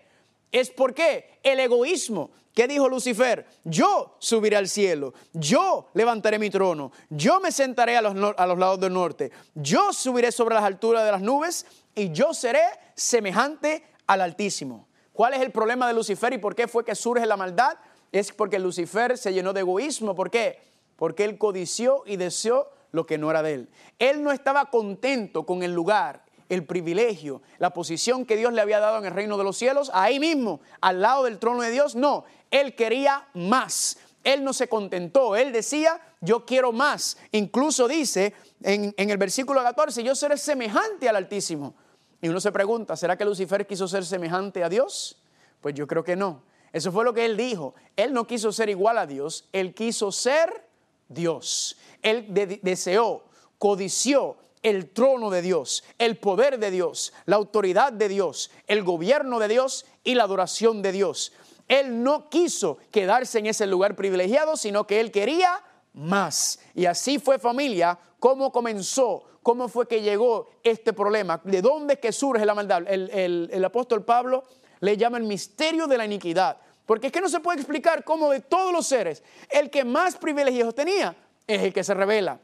[0.51, 2.31] Es porque el egoísmo.
[2.53, 3.45] ¿Qué dijo Lucifer?
[3.63, 8.57] Yo subiré al cielo, yo levantaré mi trono, yo me sentaré a los, a los
[8.57, 12.63] lados del norte, yo subiré sobre las alturas de las nubes y yo seré
[12.95, 14.89] semejante al Altísimo.
[15.13, 17.77] ¿Cuál es el problema de Lucifer y por qué fue que surge la maldad?
[18.11, 20.15] Es porque Lucifer se llenó de egoísmo.
[20.15, 20.59] ¿Por qué?
[20.95, 23.69] Porque él codició y deseó lo que no era de él.
[23.99, 28.79] Él no estaba contento con el lugar, el privilegio, la posición que Dios le había
[28.79, 31.95] dado en el reino de los cielos, ahí mismo, al lado del trono de Dios.
[31.95, 33.97] No, él quería más.
[34.23, 37.17] Él no se contentó, él decía, yo quiero más.
[37.31, 41.75] Incluso dice en, en el versículo 14, yo seré semejante al Altísimo.
[42.21, 45.21] Y uno se pregunta, ¿será que Lucifer quiso ser semejante a Dios?
[45.61, 46.43] Pues yo creo que no.
[46.71, 47.73] Eso fue lo que él dijo.
[47.95, 50.67] Él no quiso ser igual a Dios, él quiso ser
[51.07, 51.77] Dios.
[52.01, 52.27] Él
[52.61, 53.23] deseó,
[53.57, 59.39] codició el trono de Dios, el poder de Dios, la autoridad de Dios, el gobierno
[59.39, 61.33] de Dios y la adoración de Dios.
[61.67, 66.59] Él no quiso quedarse en ese lugar privilegiado, sino que él quería más.
[66.73, 71.99] Y así fue familia, cómo comenzó, cómo fue que llegó este problema, de dónde es
[71.99, 72.83] que surge la maldad.
[72.87, 74.43] El, el apóstol Pablo
[74.79, 76.57] le llama el misterio de la iniquidad.
[76.85, 80.17] Porque es que no se puede explicar cómo de todos los seres, el que más
[80.17, 81.15] privilegios tenía
[81.45, 82.39] es el que se revela.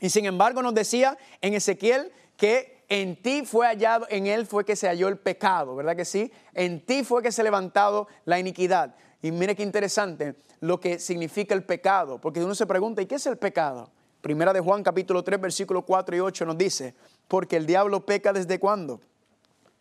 [0.00, 4.64] Y sin embargo nos decía en Ezequiel que en ti fue hallado, en él fue
[4.64, 6.30] que se halló el pecado, ¿verdad que sí?
[6.52, 8.94] En ti fue que se levantado la iniquidad.
[9.22, 13.14] Y mire qué interesante lo que significa el pecado, porque uno se pregunta, ¿y qué
[13.14, 13.90] es el pecado?
[14.20, 16.94] Primera de Juan capítulo 3 versículo 4 y 8 nos dice,
[17.28, 19.00] porque el diablo peca desde cuándo?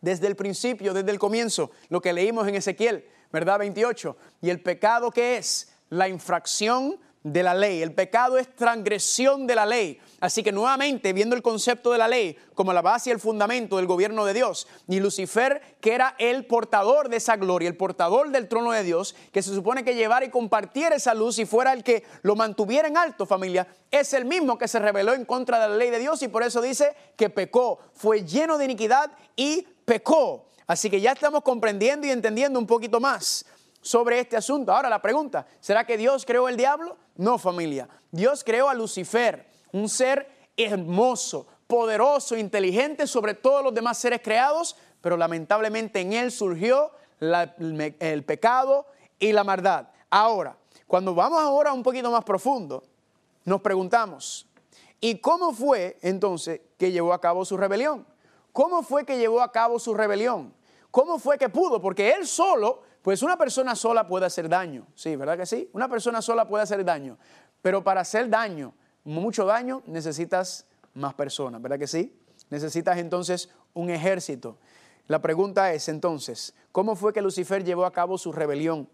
[0.03, 3.59] Desde el principio, desde el comienzo, lo que leímos en Ezequiel, ¿verdad?
[3.59, 4.17] 28.
[4.41, 5.69] ¿Y el pecado qué es?
[5.87, 7.81] La infracción de la ley.
[7.81, 10.01] El pecado es transgresión de la ley.
[10.23, 13.75] Así que nuevamente, viendo el concepto de la ley como la base y el fundamento
[13.75, 18.29] del gobierno de Dios, y Lucifer, que era el portador de esa gloria, el portador
[18.29, 21.73] del trono de Dios, que se supone que llevara y compartiera esa luz y fuera
[21.73, 25.59] el que lo mantuviera en alto, familia, es el mismo que se rebeló en contra
[25.59, 29.11] de la ley de Dios y por eso dice que pecó, fue lleno de iniquidad
[29.35, 30.45] y pecó.
[30.67, 33.43] Así que ya estamos comprendiendo y entendiendo un poquito más
[33.81, 34.71] sobre este asunto.
[34.71, 36.95] Ahora la pregunta, ¿será que Dios creó el diablo?
[37.17, 37.89] No, familia.
[38.09, 44.77] Dios creó a Lucifer, un ser hermoso, poderoso, inteligente sobre todos los demás seres creados,
[45.01, 48.85] pero lamentablemente en él surgió el, pecado
[49.19, 49.89] y la maldad.
[50.09, 50.57] Ahora,
[50.87, 52.83] cuando vamos ahora un poquito más profundo,
[53.45, 54.47] nos preguntamos,
[55.01, 58.05] ¿y cómo fue entonces que llevó a cabo su rebelión?
[58.51, 60.53] ¿Cómo fue que llevó a cabo su rebelión?
[60.91, 61.81] ¿Cómo fue que pudo?
[61.81, 65.69] Porque él solo pues una persona sola puede hacer daño, sí, ¿verdad que sí?
[65.73, 67.17] Una persona sola puede hacer daño,
[67.61, 68.73] pero para hacer daño,
[69.03, 72.13] mucho daño, necesitas más personas, ¿verdad que sí?
[72.49, 74.57] Necesitas entonces un ejército.
[75.07, 78.87] La pregunta es entonces, ¿cómo fue que Lucifer llevó a cabo su rebelión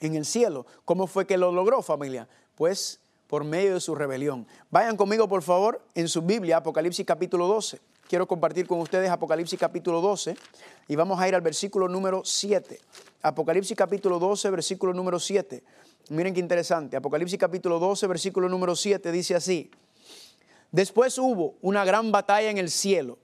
[0.00, 0.66] en el cielo?
[0.84, 2.28] ¿Cómo fue que lo logró, familia?
[2.54, 4.46] Pues por medio de su rebelión.
[4.70, 7.80] Vayan conmigo, por favor, en su Biblia, Apocalipsis capítulo 12.
[8.06, 10.36] Quiero compartir con ustedes Apocalipsis capítulo 12
[10.86, 12.78] y vamos a ir al versículo número 7.
[13.22, 15.62] Apocalipsis capítulo 12, versículo número 7.
[16.08, 16.96] Miren qué interesante.
[16.96, 19.70] Apocalipsis capítulo 12, versículo número 7 dice así.
[20.70, 23.18] Después hubo una gran batalla en el cielo.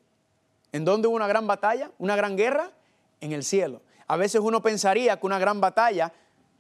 [0.71, 1.91] ¿En dónde hubo una gran batalla?
[1.99, 2.71] ¿Una gran guerra?
[3.21, 3.83] En el cielo.
[4.07, 6.13] A veces uno pensaría que una gran batalla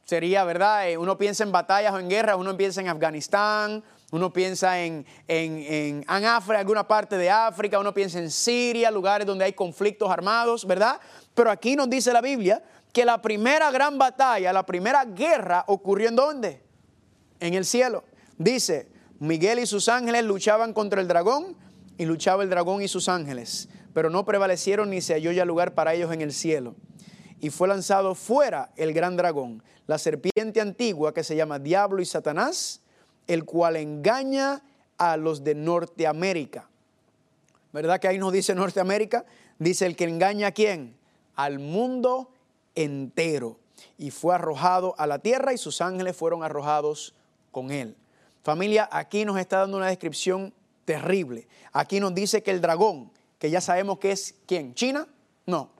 [0.04, 0.90] sería, ¿verdad?
[0.90, 5.07] Eh, uno piensa en batallas o en guerras, uno piensa en Afganistán, uno piensa en,
[5.28, 9.52] en, en, en, África, alguna parte de África, uno piensa en Siria, lugares donde hay
[9.52, 10.98] conflictos armados, ¿verdad?
[11.35, 16.09] Pero aquí nos dice la Biblia que la primera gran batalla, la primera guerra ocurrió
[16.09, 16.62] en dónde?
[17.40, 18.05] En el cielo.
[18.38, 21.57] Dice, Miguel y sus ángeles luchaban contra el dragón
[21.96, 25.74] y luchaba el dragón y sus ángeles, pero no prevalecieron ni se halló ya lugar
[25.74, 26.77] para ellos en el cielo.
[27.40, 32.07] Y fue lanzado fuera el gran dragón, la serpiente antigua que se llama Diablo y
[32.07, 32.81] Satanás,
[33.27, 34.62] el cual engaña
[34.96, 36.68] a los de Norteamérica.
[37.72, 39.24] ¿Verdad que ahí nos dice Norteamérica?
[39.59, 40.96] Dice el que engaña a quién?
[41.35, 42.31] Al mundo
[42.84, 43.58] entero.
[43.96, 47.14] Y fue arrojado a la tierra y sus ángeles fueron arrojados
[47.50, 47.96] con él.
[48.42, 51.48] Familia, aquí nos está dando una descripción terrible.
[51.72, 55.06] Aquí nos dice que el dragón, que ya sabemos que es quién, China,
[55.46, 55.70] no,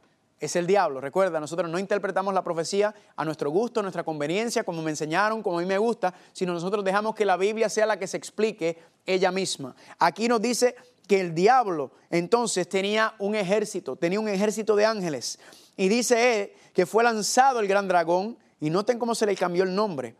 [0.41, 1.01] es el diablo.
[1.01, 5.43] Recuerda, nosotros no interpretamos la profecía a nuestro gusto, a nuestra conveniencia, como me enseñaron,
[5.43, 8.17] como a mí me gusta, sino nosotros dejamos que la Biblia sea la que se
[8.17, 9.75] explique ella misma.
[9.99, 10.77] Aquí nos dice
[11.09, 15.41] que el diablo entonces tenía un ejército, tenía un ejército de ángeles.
[15.77, 19.65] Y dice él que fue lanzado el gran dragón, y noten cómo se le cambió
[19.65, 20.17] el nombre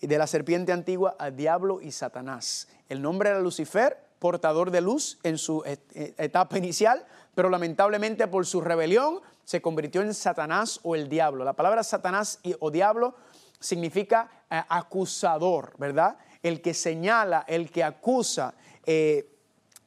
[0.00, 2.68] de la serpiente antigua a diablo y Satanás.
[2.88, 8.60] El nombre era Lucifer, portador de luz en su etapa inicial, pero lamentablemente por su
[8.60, 11.44] rebelión se convirtió en Satanás o el diablo.
[11.44, 13.14] La palabra Satanás o diablo
[13.58, 16.16] significa eh, acusador, ¿verdad?
[16.42, 18.54] El que señala, el que acusa,
[18.86, 19.29] eh,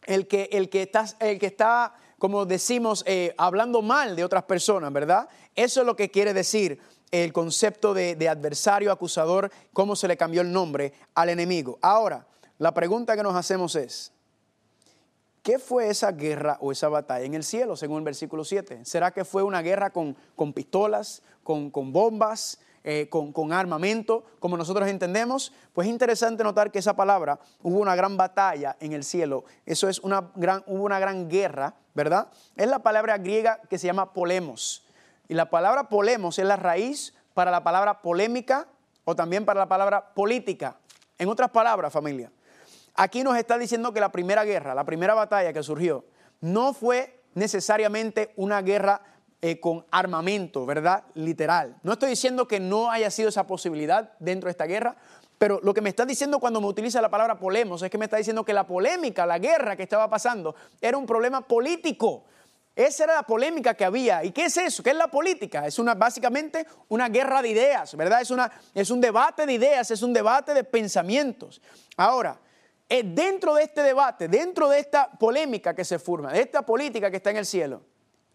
[0.06, 4.44] el, que, el, que está, el que está, como decimos, eh, hablando mal de otras
[4.44, 5.28] personas, ¿verdad?
[5.56, 6.80] Eso es lo que quiere decir
[7.12, 11.78] el concepto de, de adversario, acusador, cómo se le cambió el nombre al enemigo.
[11.82, 12.26] Ahora,
[12.58, 14.13] la pregunta que nos hacemos es,
[15.44, 18.86] ¿Qué fue esa guerra o esa batalla en el cielo, según el versículo 7?
[18.86, 24.58] ¿Será que fue una guerra con, con pistolas, con, con bombas, eh, con, armamento, como
[24.58, 25.54] nosotros entendemos?
[25.74, 29.46] Pues es interesante notar que esa palabra, hubo una gran batalla en el cielo.
[29.65, 32.28] Eso es una gran, hubo una gran guerra, ¿verdad?
[32.56, 34.86] Es la palabra griega que se llama polemos.
[35.28, 38.67] Y la palabra polemos es la raíz para la palabra polémica
[39.06, 40.78] o también para la palabra política.
[41.17, 42.32] En otras palabras, familia,
[42.96, 46.06] Aquí nos está diciendo que la primera guerra, la primera batalla que surgió,
[46.41, 49.02] no fue necesariamente una guerra
[49.45, 51.03] eh, con armamento, ¿verdad?
[51.15, 51.75] Literal.
[51.84, 54.95] No estoy diciendo que no haya sido esa posibilidad dentro de esta guerra,
[55.38, 58.06] pero lo que me está diciendo cuando me utiliza la palabra polemos es que me
[58.06, 62.23] está diciendo que la polémica, la guerra que estaba pasando, era un problema político.
[62.73, 64.23] Esa era la polémica que había.
[64.23, 64.82] ¿Y qué es eso?
[64.82, 65.67] ¿Qué es la política?
[65.67, 68.21] Es una, básicamente una guerra de ideas, ¿verdad?
[68.21, 71.62] Es, una, es un debate de ideas, es un debate de pensamientos.
[71.97, 72.39] Ahora,
[72.88, 77.17] dentro de este debate, dentro de esta polémica que se forma, de esta política que
[77.17, 77.82] está en el cielo,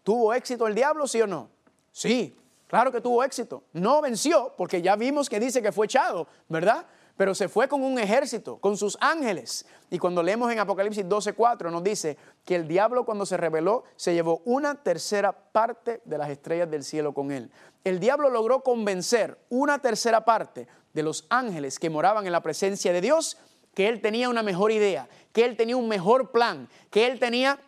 [0.09, 1.51] ¿tuvo éxito el diablo, sí o no?
[1.91, 3.65] Sí, claro que tuvo éxito.
[3.73, 6.87] No venció, porque ya vimos que dice que fue echado, ¿verdad?
[7.15, 9.67] Pero se fue con un ejército, con sus ángeles.
[9.91, 14.15] Y cuando leemos en Apocalipsis 12:4 nos dice que el diablo cuando se rebeló se
[14.15, 17.51] llevó una tercera parte de las estrellas del cielo con él.
[17.83, 22.91] El diablo logró convencer una tercera parte de los ángeles que moraban en la presencia
[22.91, 23.37] de Dios
[23.75, 27.59] que él tenía una mejor idea, que él tenía un mejor plan, que él tenía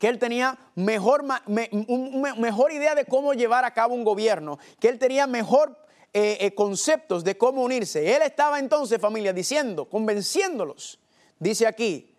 [0.00, 4.98] que él tenía mejor, mejor idea de cómo llevar a cabo un gobierno, que él
[4.98, 5.76] tenía mejor
[6.14, 8.16] eh, eh, conceptos de cómo unirse.
[8.16, 10.98] Él estaba entonces, familia, diciendo, convenciéndolos,
[11.38, 12.16] dice aquí,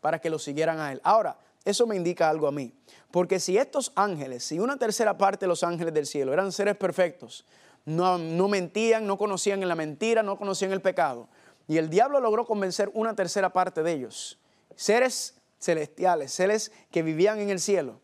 [0.00, 1.00] para que lo siguieran a él.
[1.04, 2.72] Ahora, eso me indica algo a mí,
[3.10, 6.76] porque si estos ángeles, si una tercera parte de los ángeles del cielo eran seres
[6.76, 7.44] perfectos,
[7.84, 11.28] no, no mentían, no conocían en la mentira, no conocían el pecado,
[11.68, 14.38] y el diablo logró convencer una tercera parte de ellos,
[14.74, 18.00] seres celestiales, seres que vivían en el cielo.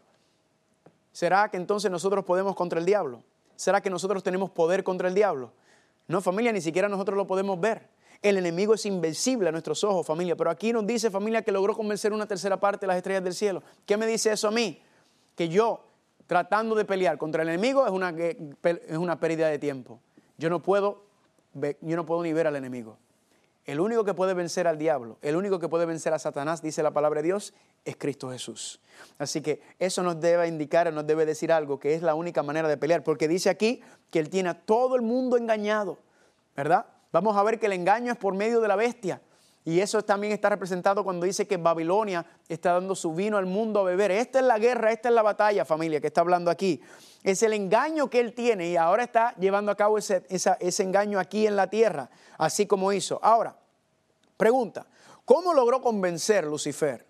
[1.13, 3.23] ¿Será que entonces nosotros podemos contra el diablo?
[3.57, 5.53] ¿Será que nosotros tenemos poder contra el diablo?
[6.09, 7.89] No, familia, ni siquiera nosotros lo podemos ver.
[8.23, 10.37] El enemigo es invencible a nuestros ojos, familia.
[10.37, 13.35] Pero aquí nos dice, familia, que logró convencer una tercera parte de las estrellas del
[13.35, 13.63] cielo.
[13.85, 14.81] ¿Qué me dice eso a mí?
[15.35, 15.85] Que yo,
[16.27, 20.01] tratando de pelear contra el enemigo, es una, es una pérdida de tiempo.
[20.39, 21.05] Yo no puedo,
[21.81, 22.97] yo no puedo ni ver al enemigo.
[23.65, 26.83] El único que puede vencer al diablo, el único que puede vencer a Satanás, dice
[26.83, 28.81] la palabra de Dios, es Cristo Jesús.
[29.19, 32.69] Así que eso nos debe indicar, nos debe decir algo, que es la única manera
[32.69, 35.99] de pelear, porque dice aquí que Él tiene a todo el mundo engañado,
[36.57, 36.87] ¿verdad?
[37.13, 39.21] Vamos a ver que el engaño es por medio de la bestia.
[39.65, 43.81] Y eso también está representado cuando dice que Babilonia está dando su vino al mundo
[43.81, 44.11] a beber.
[44.11, 46.81] Esta es la guerra, esta es la batalla, familia, que está hablando aquí.
[47.23, 50.25] Es el engaño que él tiene y ahora está llevando a cabo ese,
[50.79, 53.21] engaño aquí en la tierra, así como hizo.
[53.23, 53.57] Ahora,
[54.37, 54.87] pregunta,
[55.25, 57.07] ¿cómo logró convencer Lucifer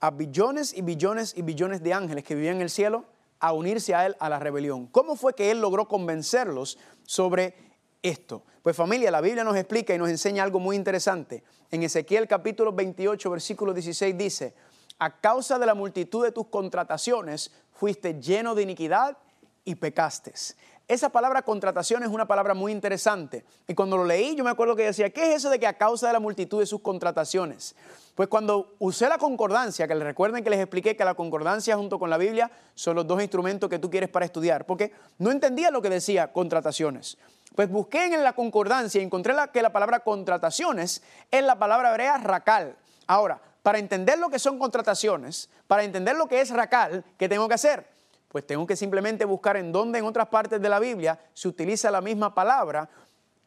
[0.00, 3.06] a billones y billones y billones de ángeles que vivían en el cielo
[3.40, 4.86] a unirse a él a la rebelión?
[4.88, 7.73] ¿Cómo fue que él logró convencerlos sobre
[8.04, 8.42] esto?
[8.62, 11.42] Pues familia, la Biblia nos explica y nos enseña algo muy interesante.
[11.70, 14.54] En Ezequiel capítulo 28, versículo 16 dice,
[14.98, 19.16] a causa de la multitud de tus contrataciones fuiste lleno de iniquidad
[19.64, 20.56] y pecastes.
[20.86, 23.42] Esa palabra contratación es una palabra muy interesante.
[23.66, 25.78] Y cuando lo leí, yo me acuerdo que decía, ¿qué es eso de que a
[25.78, 27.74] causa de la multitud de sus contrataciones?
[28.14, 31.98] Pues cuando usé la concordancia, que les recuerden que les expliqué que la concordancia junto
[31.98, 35.70] con la Biblia son los dos instrumentos que tú quieres para estudiar, porque no entendía
[35.70, 37.16] lo que decía contrataciones.
[37.54, 42.18] Pues busqué en la concordancia y encontré que la palabra contrataciones es la palabra hebrea
[42.18, 42.76] racal.
[43.06, 47.46] Ahora, para entender lo que son contrataciones, para entender lo que es racal, ¿qué tengo
[47.48, 47.86] que hacer?
[48.28, 51.90] Pues tengo que simplemente buscar en dónde en otras partes de la Biblia se utiliza
[51.90, 52.90] la misma palabra,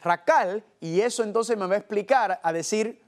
[0.01, 3.03] racal, y eso entonces me va a explicar a decir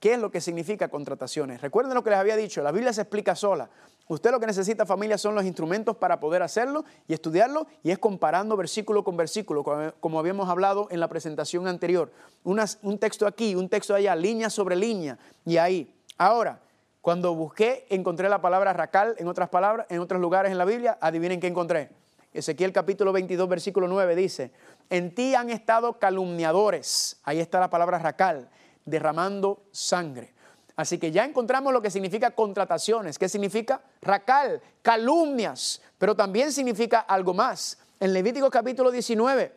[0.00, 1.60] qué es lo que significa contrataciones.
[1.60, 3.68] Recuerden lo que les había dicho, la Biblia se explica sola.
[4.08, 7.98] Usted lo que necesita familia son los instrumentos para poder hacerlo y estudiarlo y es
[7.98, 9.62] comparando versículo con versículo,
[10.00, 12.10] como habíamos hablado en la presentación anterior.
[12.44, 15.94] un texto aquí, un texto allá, línea sobre línea y ahí.
[16.16, 16.60] Ahora,
[17.02, 20.96] cuando busqué, encontré la palabra racal en otras palabras, en otros lugares en la Biblia,
[21.00, 21.90] adivinen qué encontré.
[22.32, 24.52] Ezequiel capítulo 22, versículo 9 dice,
[24.90, 28.48] en ti han estado calumniadores, ahí está la palabra racal,
[28.84, 30.32] derramando sangre.
[30.78, 33.82] Así que ya encontramos lo que significa contrataciones, ¿qué significa?
[34.00, 37.78] Racal, calumnias, pero también significa algo más.
[37.98, 39.52] En Levítico capítulo 19,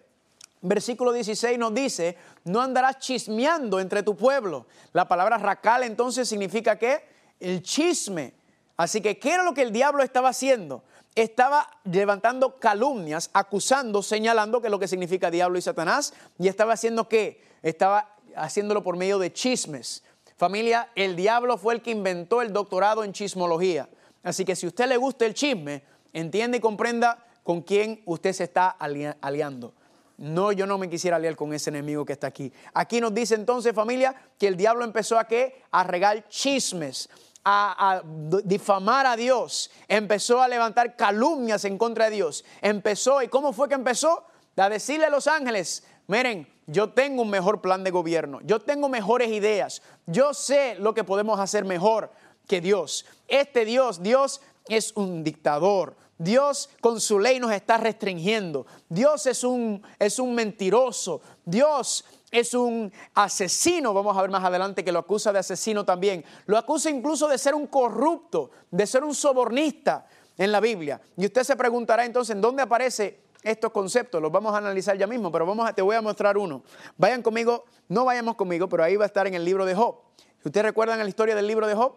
[0.62, 4.66] versículo 16 nos dice, no andarás chismeando entre tu pueblo.
[4.94, 7.06] La palabra racal entonces significa que
[7.40, 8.34] el chisme.
[8.76, 10.84] Así que, ¿qué era lo que el diablo estaba haciendo?
[11.14, 16.74] Estaba levantando calumnias, acusando, señalando que es lo que significa diablo y Satanás, y estaba
[16.74, 17.44] haciendo qué?
[17.62, 20.04] Estaba haciéndolo por medio de chismes.
[20.42, 23.88] Familia, el diablo fue el que inventó el doctorado en chismología.
[24.24, 25.84] Así que si a usted le gusta el chisme,
[26.14, 29.76] entiende y comprenda con quién usted se está aliando.
[30.18, 32.52] No, yo no me quisiera aliar con ese enemigo que está aquí.
[32.74, 35.62] Aquí nos dice entonces, familia, que el diablo empezó a qué?
[35.70, 37.08] A regar chismes,
[37.44, 38.04] a, a,
[38.44, 42.44] difamar a Dios, empezó a levantar calumnias en contra de Dios.
[42.64, 44.26] Empezó, ¿y cómo fue que empezó?
[44.58, 48.90] A decirle a los ángeles, miren, yo tengo un mejor plan de gobierno, yo tengo
[48.90, 52.12] mejores ideas, yo sé lo que podemos hacer mejor
[52.48, 53.06] que Dios.
[53.28, 59.44] Este Dios, Dios es un dictador, Dios con su ley nos está restringiendo, Dios es
[59.44, 65.00] un, es un mentiroso, Dios es un asesino, vamos a ver más adelante que lo
[65.00, 70.08] acusa de asesino también, lo acusa incluso de ser un corrupto, de ser un sobornista
[70.38, 71.02] en la Biblia.
[71.18, 75.08] Y usted se preguntará entonces, ¿en dónde aparece estos conceptos, los vamos a analizar ya
[75.08, 76.64] mismo, pero vamos a, te voy a mostrar uno.
[76.98, 79.96] Vayan conmigo, no vayamos conmigo, pero ahí va a estar en el libro de Job.
[80.44, 81.96] ¿Ustedes recuerdan la historia del libro de Job?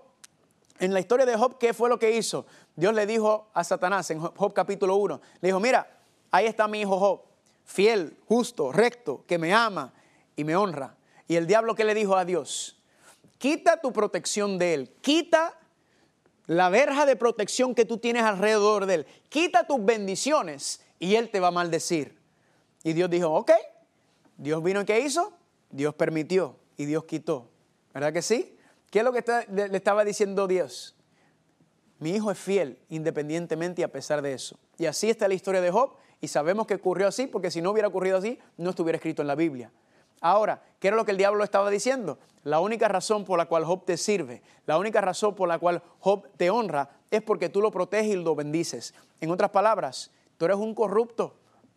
[0.79, 2.47] En la historia de Job, ¿qué fue lo que hizo?
[2.75, 6.81] Dios le dijo a Satanás en Job, capítulo 1, le dijo, mira, ahí está mi
[6.81, 7.23] hijo Job,
[7.65, 9.93] fiel, justo, recto, que me ama
[10.37, 10.97] y me honra.
[11.29, 12.83] Y el diablo que le dijo a Dios,
[13.39, 15.59] quita tu protección de él, quita
[16.47, 21.29] la verja de protección que tú tienes alrededor de él, quita tus bendiciones y él
[21.29, 22.17] te va a maldecir.
[22.83, 23.51] Y Dios dijo, ok,
[24.39, 25.35] Dios vino y ¿qué hizo?
[25.69, 27.51] Dios permitió y Dios quitó.
[27.93, 28.57] ¿Verdad que sí?
[28.91, 30.97] ¿Qué es lo que le estaba diciendo Dios?
[31.99, 34.59] Mi hijo es fiel independientemente y a pesar de eso.
[34.79, 35.91] Y así está la historia de Job
[36.23, 39.29] y sabemos que ocurrió así porque si no hubiera ocurrido así no estuviera escrito en
[39.29, 39.71] la Biblia.
[40.23, 42.19] Ahora, ¿qué era lo que el diablo estaba diciendo?
[42.45, 45.83] La única razón por la cual Job te sirve, la única razón por la cual
[45.99, 48.95] Job te honra es porque tú lo proteges y lo bendices.
[49.21, 51.35] En otras palabras, tú eres un corrupto,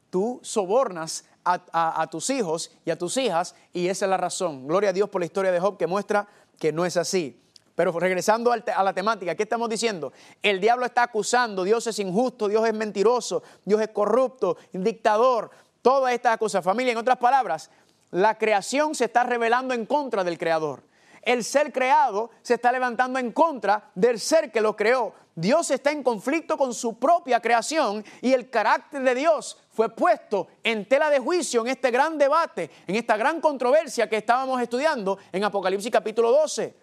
[0.09, 4.67] tú sobornas a, tus hijos y a tus hijas y esa es la razón.
[4.67, 6.27] Gloria a Dios por la historia de Job que muestra
[6.59, 7.41] que no es así.
[7.75, 10.11] Pero regresando a la temática, ¿qué estamos diciendo?
[10.41, 15.51] El diablo está acusando, Dios es injusto, Dios es mentiroso, Dios es corrupto, dictador,
[15.83, 16.63] todas estas cosas.
[16.65, 17.69] Familia, en otras palabras,
[18.11, 20.83] la creación se está rebelando en contra del creador.
[21.21, 25.13] El ser creado se está levantando en contra del ser que lo creó.
[25.37, 30.47] Dios está en conflicto con su propia creación y el carácter de Dios fue puesto
[30.63, 35.19] en tela de juicio en este gran debate, en esta gran controversia que estábamos estudiando
[35.31, 36.75] en Apocalipsis capítulo 12.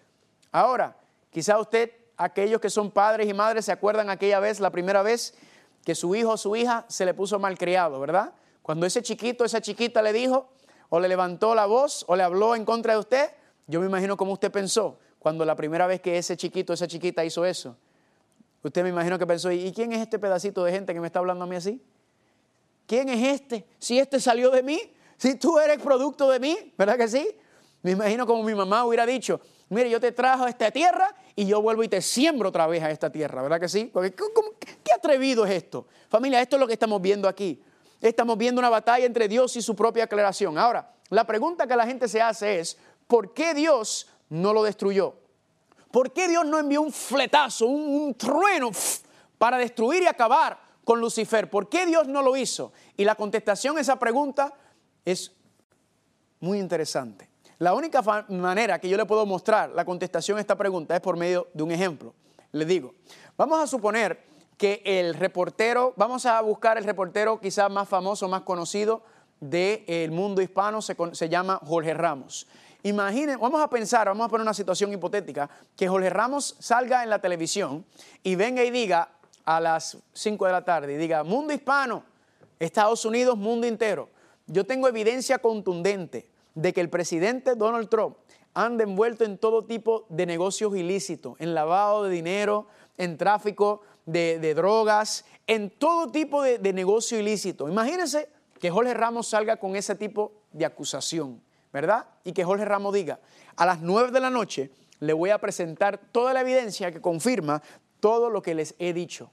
[0.53, 0.95] Ahora,
[1.31, 5.33] quizá usted, aquellos que son padres y madres, se acuerdan aquella vez, la primera vez
[5.83, 8.35] que su hijo o su hija se le puso malcriado, ¿verdad?
[8.61, 10.47] Cuando ese chiquito, esa chiquita le dijo,
[10.87, 13.31] o le levantó la voz, o le habló en contra de usted,
[13.67, 17.25] yo me imagino cómo usted pensó cuando la primera vez que ese chiquito, esa chiquita
[17.25, 17.75] hizo eso.
[18.65, 21.19] Usted me imagino que pensó, ¿y quién es este pedacito de gente que me está
[21.19, 21.79] hablando a mí así?
[22.87, 23.63] ¿Quién es este?
[23.77, 24.81] Si este salió de mí,
[25.17, 27.29] si tú eres producto de mí, ¿verdad que sí?
[27.83, 29.39] Me imagino como mi mamá hubiera dicho,
[29.69, 32.81] mire, yo te trajo a esta tierra y yo vuelvo y te siembro otra vez
[32.81, 33.91] a esta tierra, ¿verdad que sí?
[33.93, 35.85] Porque, ¿qué atrevido es esto?
[36.09, 37.61] Familia, esto es lo que estamos viendo aquí.
[38.01, 40.57] Estamos viendo una batalla entre Dios y su propia aclaración.
[40.57, 45.24] Ahora, la pregunta que la gente se hace es, ¿por qué Dios no lo destruyó?
[45.95, 48.69] ¿Por qué Dios no envió un fletazo, un, trueno
[49.37, 51.49] para destruir y acabar con Lucifer?
[51.49, 52.73] ¿Por qué Dios no lo hizo?
[52.97, 54.53] Y la contestación a esa pregunta
[55.05, 55.31] es
[56.41, 57.29] muy interesante.
[57.59, 61.15] La única manera que yo le puedo mostrar la contestación a esta pregunta es por
[61.15, 62.13] medio de un ejemplo.
[62.51, 62.93] Le digo,
[63.37, 64.21] vamos a suponer
[64.57, 69.01] que el reportero, vamos a buscar el reportero quizás más famoso, más conocido
[69.39, 72.47] del mundo hispano, se, se llama Jorge Ramos.
[72.85, 77.09] Imaginen, vamos a pensar, vamos a poner una situación hipotética, que Jorge Ramos salga en
[77.09, 77.83] la televisión
[78.21, 79.09] y venga y diga
[79.43, 82.03] a las 5 de la tarde, y diga, mundo hispano,
[82.59, 84.09] Estados Unidos, mundo entero,
[84.45, 88.17] yo tengo evidencia contundente de que el presidente Donald Trump
[88.53, 92.67] anda envuelto en todo tipo de negocios ilícitos, en lavado de dinero,
[92.99, 97.67] en tráfico de, drogas, en todo tipo de, de negocio ilícito.
[97.67, 98.29] Imagínense
[98.59, 101.41] que Jorge Ramos salga con ese tipo de acusación.
[101.75, 102.05] ¿Verdad?
[102.23, 103.19] Y que Jorge Ramos diga,
[103.57, 104.71] a las 9 de la noche
[105.01, 107.61] le voy a presentar toda la evidencia que confirma
[107.99, 109.29] todo lo que les he dicho.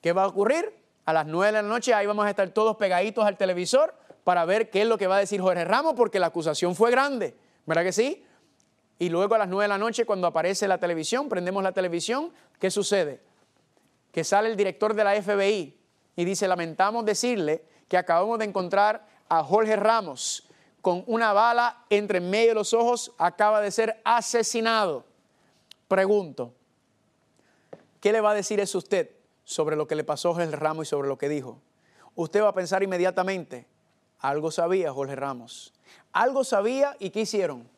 [0.00, 0.74] ¿Qué va a ocurrir?
[1.04, 3.94] A las 9 de la noche ahí vamos a estar todos pegaditos al televisor
[4.24, 6.90] para ver qué es lo que va a decir Jorge Ramos porque la acusación fue
[6.90, 8.24] grande, ¿verdad que sí?
[8.98, 12.32] Y luego a las 9 de la noche, cuando aparece la televisión, prendemos la televisión,
[12.58, 13.20] ¿qué sucede?
[14.10, 15.78] Que sale el director de la FBI
[16.16, 20.42] y dice, lamentamos decirle que acabamos de encontrar a Jorge Ramos
[20.86, 25.04] con una bala entre medio de los ojos, acaba de ser asesinado.
[25.88, 26.54] Pregunto,
[28.00, 29.10] ¿qué le va a decir eso usted
[29.42, 31.60] sobre lo que le pasó a Jorge Ramos y sobre lo que dijo?
[32.14, 33.66] Usted va a pensar inmediatamente,
[34.20, 35.74] algo sabía Jorge Ramos,
[36.12, 37.68] algo sabía y ¿qué hicieron?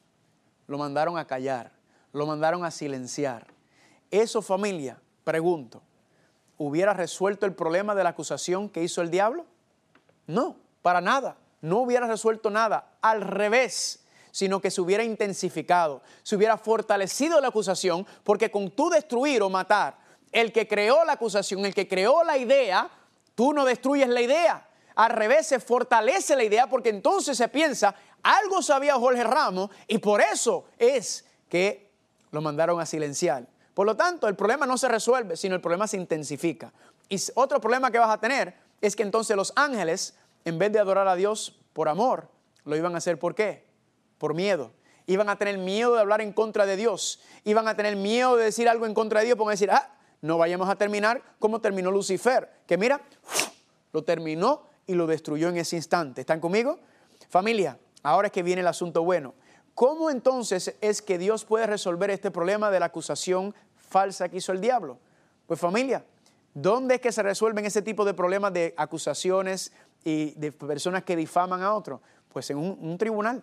[0.66, 1.72] Lo mandaron a callar,
[2.12, 3.46] lo mandaron a silenciar.
[4.10, 5.80] ¿Eso familia, pregunto,
[6.58, 9.46] hubiera resuelto el problema de la acusación que hizo el diablo?
[10.26, 11.38] No, para nada.
[11.60, 12.92] No hubiera resuelto nada.
[13.00, 18.90] Al revés, sino que se hubiera intensificado, se hubiera fortalecido la acusación, porque con tú
[18.90, 19.98] destruir o matar,
[20.32, 22.88] el que creó la acusación, el que creó la idea,
[23.34, 24.68] tú no destruyes la idea.
[24.94, 29.98] Al revés, se fortalece la idea porque entonces se piensa, algo sabía Jorge Ramos y
[29.98, 31.90] por eso es que
[32.30, 33.46] lo mandaron a silenciar.
[33.74, 36.72] Por lo tanto, el problema no se resuelve, sino el problema se intensifica.
[37.08, 40.14] Y otro problema que vas a tener es que entonces los ángeles,
[40.48, 42.28] en vez de adorar a Dios por amor,
[42.64, 43.64] lo iban a hacer por qué?
[44.18, 44.72] Por miedo.
[45.06, 47.20] Iban a tener miedo de hablar en contra de Dios.
[47.44, 50.36] Iban a tener miedo de decir algo en contra de Dios, porque decir, ah, no
[50.38, 53.00] vayamos a terminar como terminó Lucifer, que mira,
[53.92, 56.20] lo terminó y lo destruyó en ese instante.
[56.20, 56.78] ¿Están conmigo?
[57.28, 59.34] Familia, ahora es que viene el asunto bueno.
[59.74, 64.52] ¿Cómo entonces es que Dios puede resolver este problema de la acusación falsa que hizo
[64.52, 64.98] el diablo?
[65.46, 66.04] Pues familia,
[66.52, 69.72] ¿dónde es que se resuelven ese tipo de problemas de acusaciones
[70.08, 72.00] y de personas que difaman a otros?
[72.28, 73.42] Pues en un, un tribunal.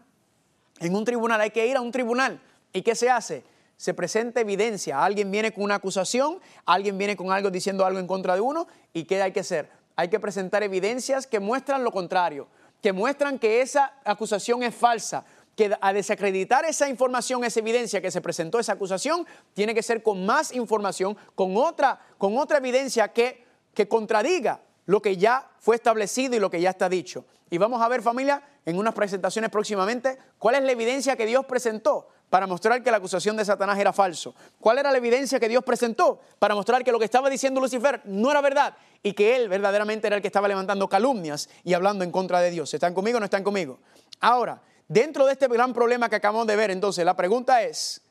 [0.80, 2.40] En un tribunal hay que ir a un tribunal.
[2.74, 3.44] ¿Y qué se hace?
[3.78, 5.04] se presenta evidencia.
[5.04, 8.68] Alguien viene con una acusación, alguien viene con algo diciendo algo en contra de uno,
[8.94, 9.70] ¿y qué hay que hacer?
[9.96, 12.48] Hay que presentar evidencias que muestran lo contrario,
[12.82, 18.12] que muestran que esa acusación es falsa, que a desacreditar esa información, esa evidencia que
[18.12, 23.10] se presentó esa acusación, tiene que ser con más información, con otra, con otra evidencia
[23.10, 23.44] que,
[23.74, 27.26] que contradiga lo que ya fue establecido y lo que ya está dicho.
[27.50, 31.46] Y vamos a ver familia en unas presentaciones próximamente cuál es la evidencia que Dios
[31.46, 34.34] presentó para mostrar que la acusación de Satanás era falso.
[34.60, 38.02] ¿Cuál era la evidencia que Dios presentó para mostrar que lo que estaba diciendo Lucifer
[38.06, 42.04] no era verdad y que él verdaderamente era el que estaba levantando calumnias y hablando
[42.04, 42.74] en contra de Dios?
[42.74, 43.80] ¿Están conmigo o no están conmigo?
[44.20, 48.02] Ahora, Dentro de este gran problema que acabamos de ver, entonces, la pregunta es,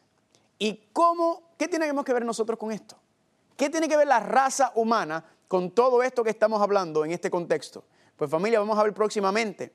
[0.59, 2.97] ¿y cómo, qué tenemos que ver nosotros con esto?
[3.57, 7.31] ¿Qué tiene que ver la raza humana con todo esto que estamos hablando en este
[7.31, 7.85] contexto?
[8.17, 9.73] Pues familia, vamos a ver próximamente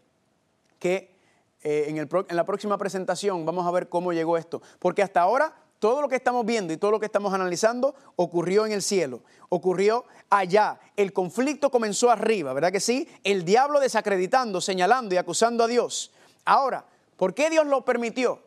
[0.77, 1.15] que
[1.63, 4.61] eh, en, la próxima presentación vamos a ver cómo llegó esto.
[4.77, 8.65] Porque hasta ahora todo lo que estamos viendo y todo lo que estamos analizando ocurrió
[8.65, 10.82] en el cielo, ocurrió allá.
[10.97, 13.07] El conflicto comenzó arriba, ¿verdad que sí?
[13.23, 16.11] El diablo desacreditando, señalando y acusando a Dios.
[16.43, 16.84] Ahora,
[17.15, 18.43] ¿por qué Dios lo permitió?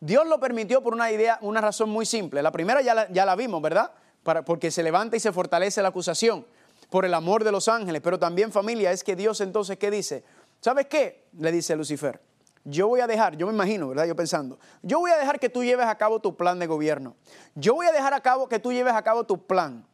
[0.00, 2.42] Dios lo permitió por una idea, una razón muy simple.
[2.42, 3.92] La primera ya la, ya la vimos, ¿verdad?
[4.22, 6.46] Para, porque se levanta y se fortalece la acusación
[6.90, 10.24] por el amor de los ángeles, pero también familia, es que Dios entonces, ¿qué dice?
[10.60, 11.28] ¿Sabes qué?
[11.38, 12.20] Le dice Lucifer.
[12.64, 14.04] Yo voy a dejar, yo me imagino, ¿verdad?
[14.04, 17.16] Yo pensando, yo voy a dejar que tú lleves a cabo tu plan de gobierno.
[17.54, 19.86] Yo voy a dejar a cabo que tú lleves a cabo tu plan,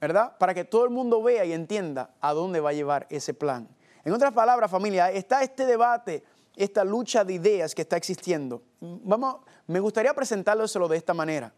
[0.00, 0.38] ¿verdad?
[0.38, 3.68] Para que todo el mundo vea y entienda a dónde va a llevar ese plan.
[4.04, 6.24] En otras palabras, familia, está este debate
[6.56, 8.62] esta lucha de ideas que está existiendo.
[8.80, 11.52] Vamos, me gustaría presentárselo de esta manera.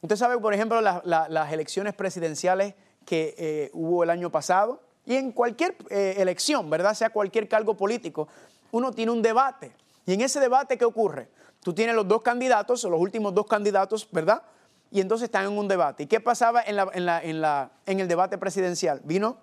[0.00, 2.74] Usted sabe, por ejemplo, las elecciones presidenciales
[3.04, 6.94] que eh, hubo el año pasado, y en cualquier eh, elección, ¿verdad?
[6.94, 8.28] Sea cualquier cargo político,
[8.70, 9.72] uno tiene un debate.
[10.06, 11.28] Y en ese debate, ¿qué ocurre?
[11.62, 14.42] Tú tienes los dos candidatos, los últimos dos candidatos, ¿verdad?
[14.90, 16.04] Y entonces están en un debate.
[16.04, 19.00] ¿Y qué pasaba en, en el debate presidencial?
[19.04, 19.38] Vino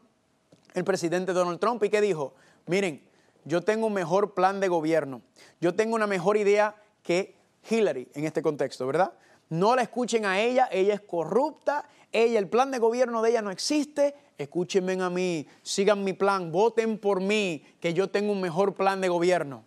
[0.73, 2.33] el presidente Donald Trump y ¿qué dijo?
[2.67, 3.03] Miren,
[3.45, 5.21] yo tengo un mejor plan de gobierno,
[5.59, 7.35] yo tengo una mejor idea que
[7.69, 9.13] Hillary en este contexto, ¿verdad?
[9.49, 13.41] No la escuchen a ella, ella es corrupta, ella, el plan de gobierno de ella
[13.41, 18.41] no existe, escúchenme a mí, sigan mi plan, voten por mí, que yo tengo un
[18.41, 19.63] mejor plan de gobierno.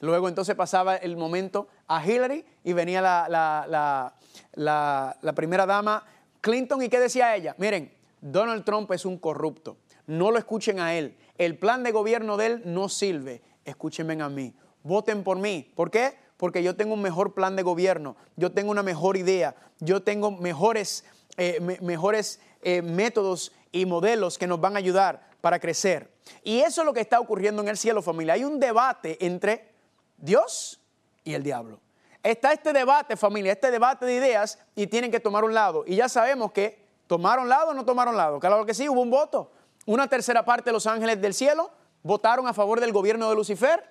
[0.00, 4.14] Luego entonces pasaba el momento a Hillary y venía la,
[4.56, 6.04] la primera dama
[6.40, 7.54] Clinton y ¿qué decía ella?
[7.58, 12.36] Miren, Donald Trump es un corrupto, no lo escuchen a él, el plan de gobierno
[12.36, 13.42] de él no sirve.
[13.64, 14.52] Escúchenme a mí.
[14.82, 15.72] Voten por mí.
[15.74, 16.18] ¿Por qué?
[16.36, 20.32] Porque yo tengo un mejor plan de gobierno, yo tengo una mejor idea, yo tengo
[20.32, 21.04] mejores,
[21.36, 26.10] eh, mejores eh, métodos y modelos que nos van a ayudar para crecer.
[26.42, 28.34] Y eso es lo que está ocurriendo en el cielo, familia.
[28.34, 29.72] Hay un debate entre
[30.16, 30.80] Dios
[31.24, 31.80] y el diablo.
[32.22, 35.84] Está este debate, familia, este debate de ideas y tienen que tomar un lado.
[35.86, 38.40] Y ya sabemos que tomaron lado o no tomaron lado.
[38.40, 39.50] Claro que sí, hubo un voto.
[39.86, 41.70] Una tercera parte de los ángeles del cielo
[42.02, 43.84] votaron a favor del gobierno de Lucifer,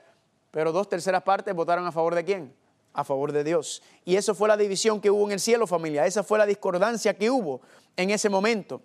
[0.49, 2.55] pero dos terceras partes votaron a favor de quién?
[2.93, 3.81] A favor de Dios.
[4.05, 6.05] Y eso fue la división que hubo en el cielo, familia.
[6.05, 7.61] Esa fue la discordancia que hubo
[7.97, 8.81] en ese momento.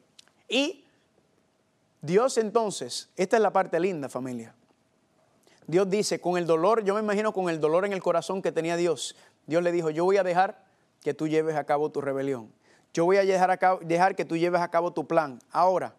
[0.48, 0.84] Y
[2.00, 4.54] Dios entonces, esta es la parte linda, familia.
[5.66, 8.52] Dios dice, con el dolor, yo me imagino con el dolor en el corazón que
[8.52, 10.64] tenía Dios, Dios le dijo, yo voy a dejar
[11.02, 12.50] que tú lleves a cabo tu rebelión.
[12.94, 15.40] Yo voy a dejar, dejar que tú lleves a cabo tu plan.
[15.50, 15.94] Ahora,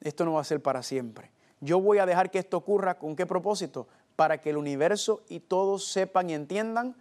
[0.00, 1.30] esto no va a ser para siempre.
[1.60, 3.86] Yo voy a dejar que esto ocurra con qué propósito?
[4.20, 6.94] Para que el universo y todos sepan y entiendan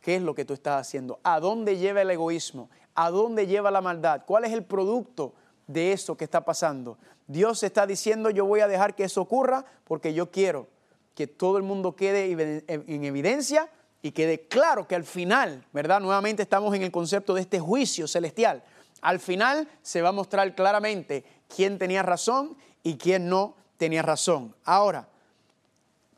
[0.00, 3.70] qué es lo que tú estás haciendo, a dónde lleva el egoísmo, a dónde lleva
[3.70, 5.32] la maldad, cuál es el producto
[5.68, 6.98] de eso que está pasando.
[7.28, 10.66] Dios está diciendo, yo voy a dejar que eso ocurra porque yo quiero
[11.14, 12.32] que todo el mundo quede
[12.66, 13.70] en evidencia
[14.02, 16.00] y quede claro que al final, ¿verdad?
[16.00, 18.64] Nuevamente estamos en el concepto de este juicio celestial.
[19.02, 24.52] Al final se va a mostrar claramente quién tenía razón y quién no tenía razón.
[24.64, 25.10] Ahora,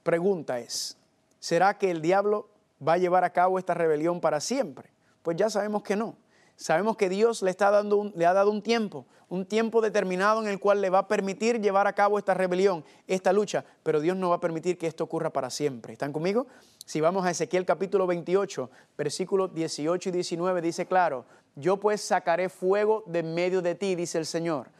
[0.08, 0.96] pregunta es,
[1.38, 2.48] ¿será que el diablo
[2.80, 4.88] va a llevar a cabo esta rebelión para siempre?
[5.20, 6.16] Pues ya sabemos que no.
[6.56, 10.48] Sabemos que Dios le, está dando le ha dado un tiempo, un tiempo determinado en
[10.48, 14.16] el cual le va a permitir llevar a cabo esta rebelión, esta lucha, pero Dios
[14.16, 15.92] no va a permitir que esto ocurra para siempre.
[15.92, 16.46] ¿Están conmigo?
[16.86, 22.48] Si vamos a Ezequiel capítulo 28, versículos 18 y 19, dice claro, yo pues sacaré
[22.48, 24.70] fuego de medio de ti, dice el Señor,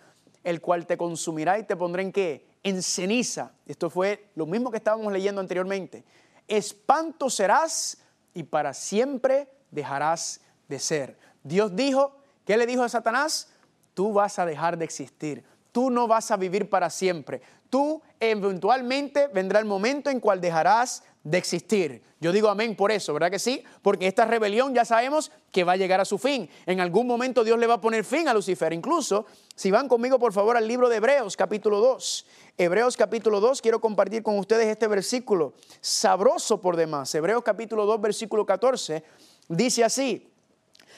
[0.43, 2.48] el cual te consumirá y te pondré en qué?
[2.63, 3.53] En ceniza.
[3.67, 6.05] Esto fue lo mismo que estábamos leyendo anteriormente.
[6.47, 7.99] Espanto serás
[8.35, 11.19] y para siempre dejarás de ser.
[11.43, 13.49] Dios dijo, ¿qué le dijo a Satanás?
[13.95, 19.27] Tú vas a dejar de existir, tú no vas a vivir para siempre, tú eventualmente
[19.29, 22.03] vendrá el momento en cual dejarás de existir.
[22.21, 23.63] Yo digo amén por eso, ¿verdad que sí?
[23.83, 26.49] Porque esta rebelión ya sabemos que va a llegar a su fin.
[26.67, 28.73] En algún momento Dios le va a poner fin a Lucifer.
[28.73, 32.27] Incluso, si van conmigo por favor al libro de Hebreos capítulo 2.
[32.61, 37.15] Hebreos capítulo 2, quiero compartir con ustedes este versículo sabroso por demás.
[37.15, 39.05] Hebreos capítulo 2, versículo 14,
[39.47, 40.29] dice así.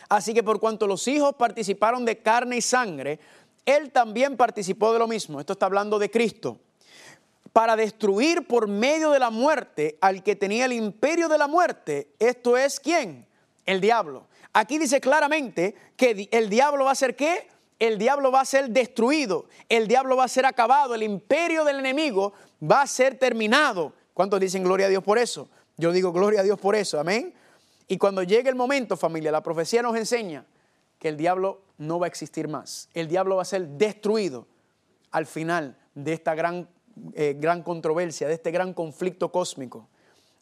[0.08, 3.20] Así que por cuanto los hijos participaron de carne y sangre,
[3.66, 5.38] Él también participó de lo mismo.
[5.38, 6.58] Esto está hablando de Cristo.
[7.52, 12.14] Para destruir por medio de la muerte al que tenía el imperio de la muerte.
[12.18, 13.26] Esto es quién?
[13.66, 14.28] El diablo.
[14.54, 17.48] Aquí dice claramente que el diablo va a ser qué?
[17.80, 21.80] El diablo va a ser destruido, el diablo va a ser acabado, el imperio del
[21.80, 23.94] enemigo va a ser terminado.
[24.12, 25.48] ¿Cuántos dicen gloria a Dios por eso?
[25.78, 27.34] Yo digo gloria a Dios por eso, amén.
[27.88, 30.44] Y cuando llegue el momento, familia, la profecía nos enseña
[30.98, 32.90] que el diablo no va a existir más.
[32.92, 34.46] El diablo va a ser destruido
[35.10, 36.68] al final de esta gran,
[37.14, 39.88] eh, gran controversia, de este gran conflicto cósmico.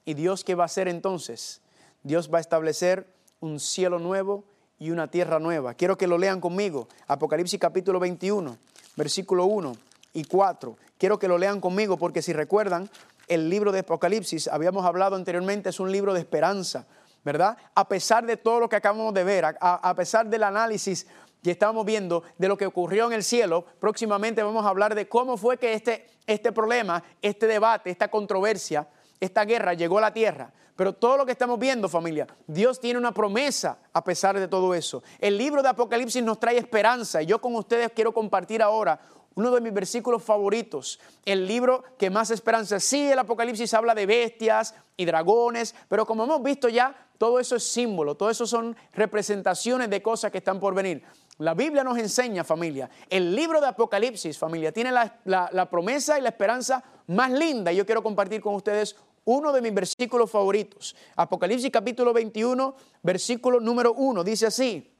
[0.04, 1.62] ¿Y Dios qué va a hacer entonces?
[2.02, 3.06] Dios va a establecer
[3.40, 4.44] un cielo nuevo
[4.78, 5.74] y una tierra nueva.
[5.74, 6.88] Quiero que lo lean conmigo.
[7.06, 8.56] Apocalipsis capítulo 21,
[8.96, 9.76] versículo 1
[10.14, 10.76] y 4.
[10.98, 12.88] Quiero que lo lean conmigo porque si recuerdan,
[13.28, 16.86] el libro de Apocalipsis, habíamos hablado anteriormente, es un libro de esperanza,
[17.24, 17.58] ¿verdad?
[17.74, 21.06] A pesar de todo lo que acabamos de ver, a, pesar del análisis
[21.42, 25.08] que estamos viendo de lo que ocurrió en el cielo, próximamente vamos a hablar de
[25.08, 28.88] cómo fue que este, este problema, este debate, esta controversia,
[29.20, 30.52] esta guerra llegó a la tierra.
[30.78, 34.72] Pero todo lo que estamos viendo, familia, Dios tiene una promesa a pesar de todo
[34.74, 35.02] eso.
[35.18, 39.00] El libro de Apocalipsis nos trae esperanza y yo con ustedes quiero compartir ahora
[39.34, 42.78] uno de mis versículos favoritos, el libro que más esperanza.
[42.78, 47.56] Sí, el Apocalipsis habla de bestias y dragones, pero como hemos visto ya, todo eso
[47.56, 51.02] es símbolo, todo eso son representaciones de cosas que están por venir.
[51.38, 56.30] La Biblia nos enseña, familia, el libro de Apocalipsis, familia, tiene la, promesa y la
[56.30, 57.72] esperanza más linda.
[57.72, 58.96] Y yo quiero compartir con ustedes
[59.30, 60.96] uno de mis versículos favoritos.
[61.16, 64.90] Apocalipsis capítulo 21, versículo número 1, dice así,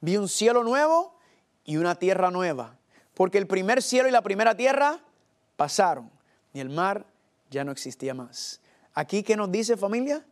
[0.00, 1.16] vi un cielo nuevo
[1.64, 2.78] y una tierra nueva
[3.14, 5.00] porque el primer cielo y la primera tierra
[5.56, 6.10] pasaron
[6.52, 7.06] y el mar
[7.50, 8.60] ya no existía más.
[8.94, 10.24] Aquí, ¿qué nos dice familia?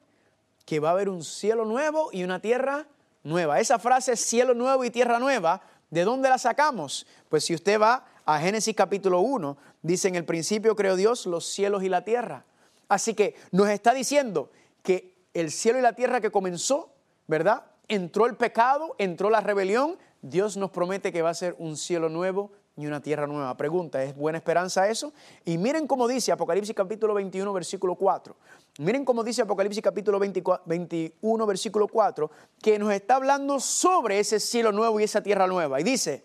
[0.65, 2.87] Que va a haber un cielo nuevo y una tierra
[3.23, 3.61] nueva.
[3.61, 7.07] Esa frase, cielo nuevo y tierra nueva, ¿de dónde la sacamos?
[7.29, 11.47] Pues si usted va a Génesis capítulo 1, dice en el principio creó Dios los
[11.47, 12.45] cielos y la tierra.
[12.91, 14.51] Así que nos está diciendo
[14.83, 16.93] que el cielo y la tierra que comenzó,
[17.29, 17.65] ¿verdad?
[17.87, 22.09] Entró el pecado, entró la rebelión, Dios nos promete que va a ser un cielo
[22.09, 23.57] nuevo y una tierra nueva.
[23.57, 25.13] Pregunta, ¿es buena esperanza eso?
[25.45, 28.35] Y miren cómo dice Apocalipsis capítulo 21, versículo 4.
[28.81, 32.29] Miren cómo dice Apocalipsis capítulo 21, versículo 4,
[32.61, 35.81] que nos está hablando sobre ese cielo nuevo y esa tierra nueva.
[35.81, 36.25] Y dice,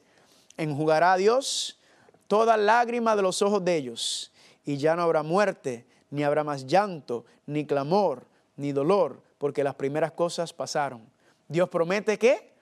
[0.58, 1.80] enjugará a Dios
[2.26, 4.32] toda lágrima de los ojos de ellos,
[4.64, 8.26] y ya no habrá muerte, ni habrá más llanto, ni clamor,
[8.56, 11.02] ni dolor, porque las primeras cosas pasaron.
[11.48, 12.55] Dios promete que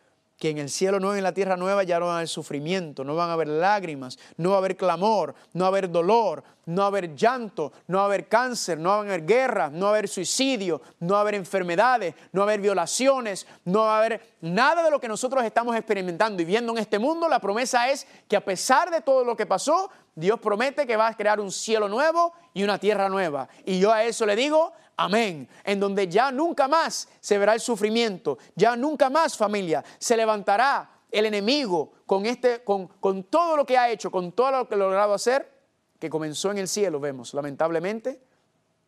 [0.43, 2.27] que en el cielo nuevo y en la tierra nueva ya no va a haber
[2.27, 5.89] sufrimiento, no van a haber lágrimas, no va a haber clamor, no va a haber
[5.89, 9.25] dolor, no va a haber llanto, no va a haber cáncer, no va a haber
[9.25, 12.59] guerra, no va a haber suicidio, no va a haber enfermedades, no va a haber
[12.59, 16.79] violaciones, no va a haber nada de lo que nosotros estamos experimentando y viendo en
[16.79, 17.29] este mundo.
[17.29, 21.07] La promesa es que a pesar de todo lo que pasó, Dios promete que va
[21.07, 23.47] a crear un cielo nuevo y una tierra nueva.
[23.65, 25.47] Y yo a eso le digo, Amén.
[25.63, 30.89] En donde ya nunca más se verá el sufrimiento, ya nunca más familia se levantará
[31.11, 34.75] el enemigo con, este, con, con todo lo que ha hecho, con todo lo que
[34.75, 35.51] ha logrado hacer,
[35.99, 38.19] que comenzó en el cielo, vemos, lamentablemente,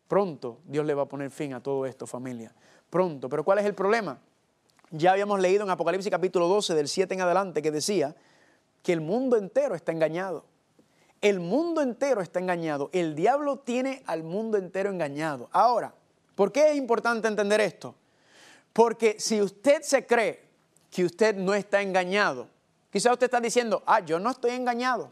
[0.07, 2.53] pronto Dios le va a poner fin a todo esto, familia.
[2.89, 3.29] Pronto.
[3.29, 4.19] Pero ¿cuál es el problema?
[4.91, 8.15] Ya habíamos leído en Apocalipsis capítulo 12, del 7 en adelante, que decía
[8.83, 10.45] que el mundo entero está engañado.
[11.21, 12.89] El mundo entero está engañado.
[12.93, 15.49] El diablo tiene al mundo entero engañado.
[15.51, 15.93] Ahora,
[16.35, 17.95] ¿por qué es importante entender esto?
[18.73, 20.43] Porque si usted se cree
[20.91, 22.47] que usted no está engañado,
[22.91, 25.11] quizás usted está diciendo, ah, yo no estoy engañado.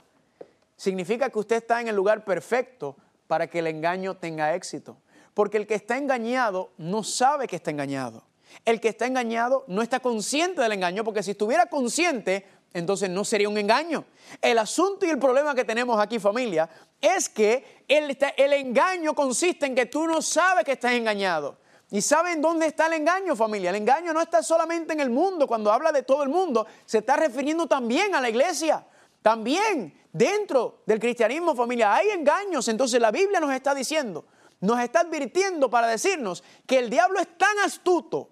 [0.75, 2.95] Significa que usted está en el lugar perfecto
[3.27, 4.97] para que el engaño tenga éxito.
[5.33, 8.23] Porque el que está engañado no sabe que está engañado.
[8.65, 13.23] El que está engañado no está consciente del engaño, porque si estuviera consciente, entonces no
[13.23, 14.05] sería un engaño.
[14.41, 16.69] El asunto y el problema que tenemos aquí familia
[16.99, 21.57] es que el, el, engaño consiste en que tú no sabes que estás engañado.
[21.91, 23.69] ¿Y saben dónde está el engaño familia?
[23.69, 26.99] El engaño no está solamente en el mundo, cuando habla de todo el mundo, se
[26.99, 28.83] está refiriendo también a la iglesia.
[29.21, 34.25] También dentro del cristianismo familia hay engaños, entonces la Biblia nos está diciendo,
[34.59, 38.29] nos está advirtiendo para decirnos que el diablo es tan astuto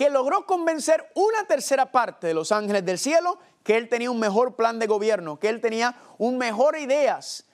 [0.00, 4.18] que logró convencer una tercera parte de los ángeles del cielo que él tenía un
[4.18, 7.44] mejor plan de gobierno, que él tenía un mejor ideas.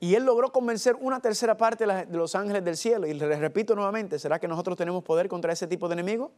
[0.00, 3.06] Y él logró convencer una tercera parte de los ángeles del cielo.
[3.06, 6.32] Y les repito nuevamente, ¿será que nosotros tenemos poder contra ese tipo de enemigo?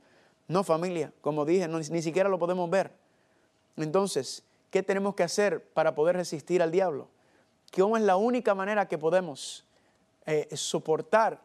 [0.49, 2.91] No, familia, como dije, ni siquiera lo podemos ver.
[3.76, 7.07] Entonces, ¿qué tenemos que hacer para poder resistir al diablo?
[7.76, 9.64] ¿Cómo es la única manera que podemos
[10.26, 11.41] eh, soportar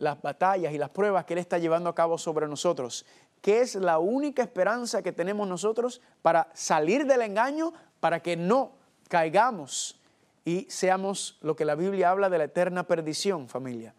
[0.00, 3.04] las batallas y las pruebas que Él está llevando a cabo sobre nosotros?
[3.40, 8.72] Que es la única esperanza que tenemos nosotros para salir del engaño, para que no
[9.08, 10.00] caigamos
[10.44, 13.94] y seamos lo que la Biblia habla de la eterna perdición, familia.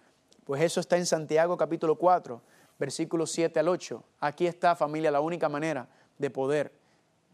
[0.46, 2.42] Pues eso está en Santiago capítulo 4,
[2.80, 4.04] versículos 7 al 8.
[4.20, 5.88] Aquí está, familia, la única manera
[6.18, 6.74] de poder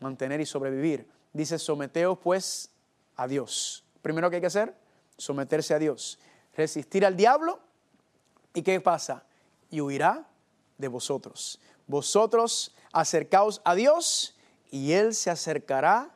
[0.01, 1.07] mantener y sobrevivir.
[1.31, 2.71] Dice, someteos pues
[3.15, 3.85] a Dios.
[4.01, 4.75] Primero que hay que hacer,
[5.17, 6.19] someterse a Dios.
[6.55, 7.59] Resistir al diablo.
[8.53, 9.23] ¿Y qué pasa?
[9.69, 10.27] Y huirá
[10.77, 11.59] de vosotros.
[11.87, 14.35] Vosotros acercaos a Dios
[14.71, 16.11] y Él se acercará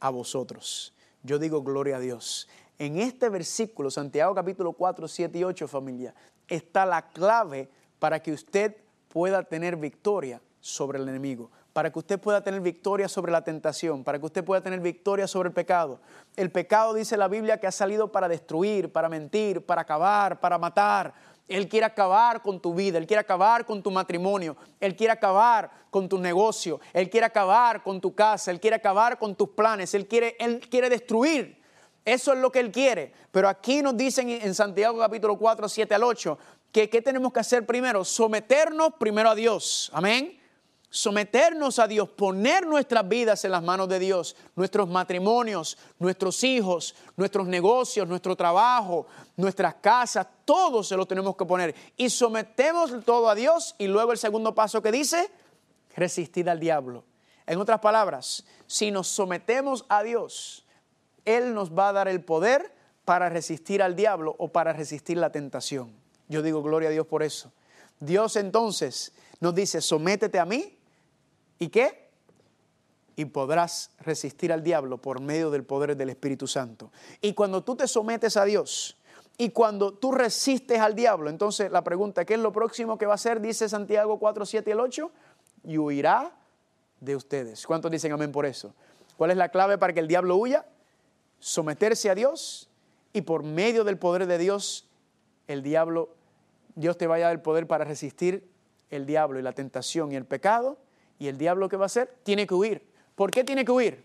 [0.00, 0.94] a vosotros.
[1.22, 2.48] Yo digo gloria a Dios.
[2.78, 6.14] En este versículo, Santiago capítulo 4, 7 y 8, familia,
[6.48, 8.76] está la clave para que usted
[9.08, 14.02] pueda tener victoria sobre el enemigo, para que usted pueda tener victoria sobre la tentación,
[14.02, 16.00] para que usted pueda tener victoria sobre el pecado.
[16.36, 20.58] El pecado dice la Biblia que ha salido para destruir, para mentir, para acabar, para
[20.58, 21.14] matar,
[21.46, 25.70] él quiere acabar con tu vida, Él quiere acabar con tu matrimonio, Él quiere acabar
[25.90, 29.92] con tu negocio, Él quiere acabar con tu casa, Él quiere acabar con tus planes,
[29.94, 31.62] Él quiere, Él quiere destruir.
[32.04, 33.12] Eso es lo que Él quiere.
[33.30, 36.38] Pero aquí nos dicen en Santiago capítulo 4, 7 al 8,
[36.72, 38.04] que ¿qué tenemos que hacer primero?
[38.04, 39.90] Someternos primero a Dios.
[39.92, 40.43] Amén
[40.94, 46.94] someternos a Dios, poner nuestras vidas en las manos de Dios, nuestros matrimonios, nuestros hijos,
[47.16, 49.04] nuestros negocios, nuestro trabajo,
[49.36, 51.74] nuestras casas, todo se lo tenemos que poner.
[51.96, 55.32] Y sometemos todo a Dios y luego el segundo paso que dice,
[55.96, 57.02] resistir al diablo.
[57.44, 60.64] En otras palabras, si nos sometemos a Dios,
[61.24, 62.72] Él nos va a dar el poder
[63.04, 65.92] para resistir al diablo o para resistir la tentación.
[66.28, 67.50] Yo digo gloria a Dios por eso.
[67.98, 70.78] Dios entonces nos dice, sométete a mí
[71.64, 72.10] ¿Y qué?
[73.16, 76.92] Y podrás resistir al diablo por medio del poder del Espíritu Santo.
[77.22, 78.98] Y cuando tú te sometes a Dios
[79.38, 83.12] y cuando tú resistes al diablo, entonces la pregunta, ¿qué es lo próximo que va
[83.12, 83.40] a hacer?
[83.40, 85.10] Dice Santiago 4, 7 y el 8,
[85.64, 86.36] y huirá
[87.00, 87.66] de ustedes.
[87.66, 88.74] ¿Cuántos dicen amén por eso?
[89.16, 90.66] ¿Cuál es la clave para que el diablo huya?
[91.38, 92.68] Someterse a Dios
[93.14, 94.90] y por medio del poder de Dios,
[95.48, 96.10] el diablo,
[96.74, 98.50] Dios te vaya a dar el poder para resistir
[98.90, 100.83] el diablo y la tentación y el pecado
[101.24, 102.18] ¿Y el diablo qué va a hacer?
[102.22, 102.86] Tiene que huir.
[103.14, 104.04] ¿Por qué tiene que huir?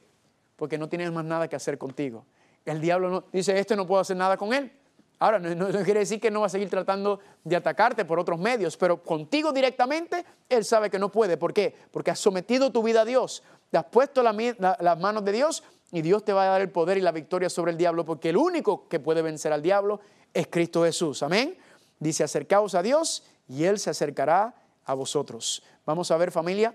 [0.56, 2.26] Porque no tienes más nada que hacer contigo.
[2.64, 4.72] El diablo no, dice, este no puedo hacer nada con él.
[5.20, 8.78] Ahora, no, quiere decir que no va a seguir tratando de atacarte por otros medios,
[8.78, 11.36] pero contigo directamente, él sabe que no puede.
[11.36, 11.76] ¿Por qué?
[11.92, 15.62] Porque has sometido tu vida a Dios, te has puesto las manos de Dios
[15.92, 18.30] y Dios te va a dar el poder y la victoria sobre el diablo, porque
[18.30, 20.00] el único que puede vencer al diablo
[20.34, 21.22] es Cristo Jesús.
[21.22, 21.58] Amén.
[22.00, 24.56] Dice, acercaos a Dios y Él se acercará
[24.86, 25.64] a vosotros.
[25.86, 26.74] Vamos a ver familia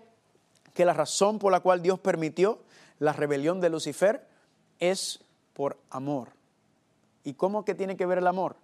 [0.75, 2.59] que la razón por la cual Dios permitió
[2.99, 4.27] la rebelión de Lucifer
[4.79, 5.20] es
[5.55, 6.31] por amor.
[7.22, 8.57] ¿Y cómo que tiene que ver el amor?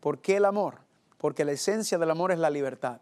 [0.00, 0.78] ¿Por qué el amor?
[1.18, 3.00] Porque la esencia del amor es la libertad.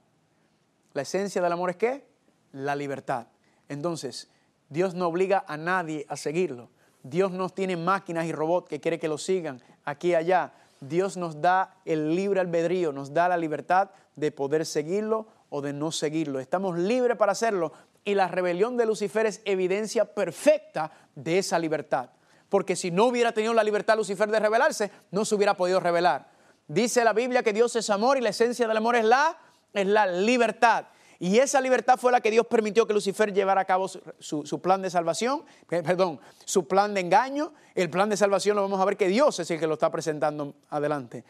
[0.92, 2.04] ¿La esencia del amor es qué?
[2.52, 3.28] La libertad.
[3.68, 4.28] Entonces,
[4.68, 6.68] Dios no obliga a nadie a seguirlo.
[7.02, 10.52] Dios no tiene máquinas y robots que quiere que lo sigan aquí y allá.
[10.80, 15.72] Dios nos da el libre albedrío, nos da la libertad de poder seguirlo o de
[15.72, 16.40] no seguirlo.
[16.40, 17.72] Estamos libres para hacerlo
[18.04, 22.10] y la rebelión de Lucifer es evidencia perfecta de esa libertad.
[22.48, 26.30] Porque si no hubiera tenido la libertad Lucifer de rebelarse, no se hubiera podido rebelar.
[26.66, 29.38] Dice la Biblia que Dios es amor y la esencia del amor es la,
[29.72, 30.86] es la libertad.
[31.18, 34.80] Y esa libertad fue la que Dios permitió que Lucifer llevara a cabo su, plan
[34.80, 37.52] de salvación, eh, perdón, su plan de engaño.
[37.74, 39.90] El plan de salvación lo vamos a ver que Dios es el que lo está
[39.90, 41.24] presentando adelante.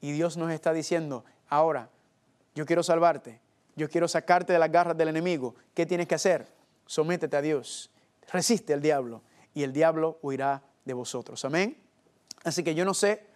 [0.00, 1.90] Y Dios nos está diciendo, ahora,
[2.54, 3.40] yo quiero salvarte,
[3.78, 5.54] yo quiero sacarte de las garras del enemigo.
[5.72, 6.46] ¿Qué tienes que hacer?
[6.86, 7.90] Sométete a Dios,
[8.30, 9.22] resiste al diablo
[9.54, 11.44] y el diablo huirá de vosotros.
[11.44, 11.78] Amén.
[12.44, 13.26] Así que yo no sé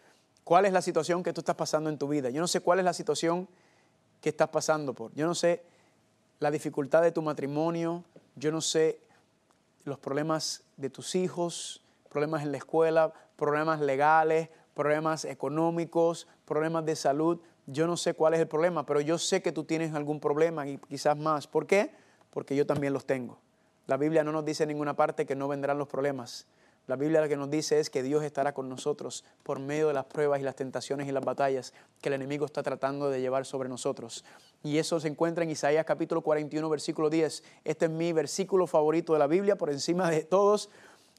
[0.44, 2.30] cuál es la situación que tú estás pasando en tu vida.
[2.30, 3.48] Yo no sé cuál es la situación
[4.20, 5.14] que estás pasando por.
[5.14, 5.64] Yo no sé
[6.38, 8.04] la dificultad de tu matrimonio,
[8.36, 9.00] yo no sé
[9.84, 16.96] los problemas de tus hijos, problemas en la escuela, problemas legales, problemas económicos, problemas de
[16.96, 17.40] salud.
[17.66, 20.66] Yo no sé cuál es el problema, pero yo sé que tú tienes algún problema
[20.66, 21.46] y quizás más.
[21.46, 21.94] ¿Por qué?
[22.30, 23.38] Porque yo también los tengo.
[23.86, 26.46] La Biblia no nos dice en ninguna parte que no vendrán los problemas.
[26.88, 29.94] La Biblia lo que nos dice es que Dios estará con nosotros por medio de
[29.94, 33.46] las pruebas y las tentaciones y las batallas que el enemigo está tratando de llevar
[33.46, 34.24] sobre nosotros.
[34.64, 37.44] Y eso se encuentra en Isaías capítulo 41, versículo 10.
[37.64, 40.70] Este es mi versículo favorito de la Biblia, por encima de todos,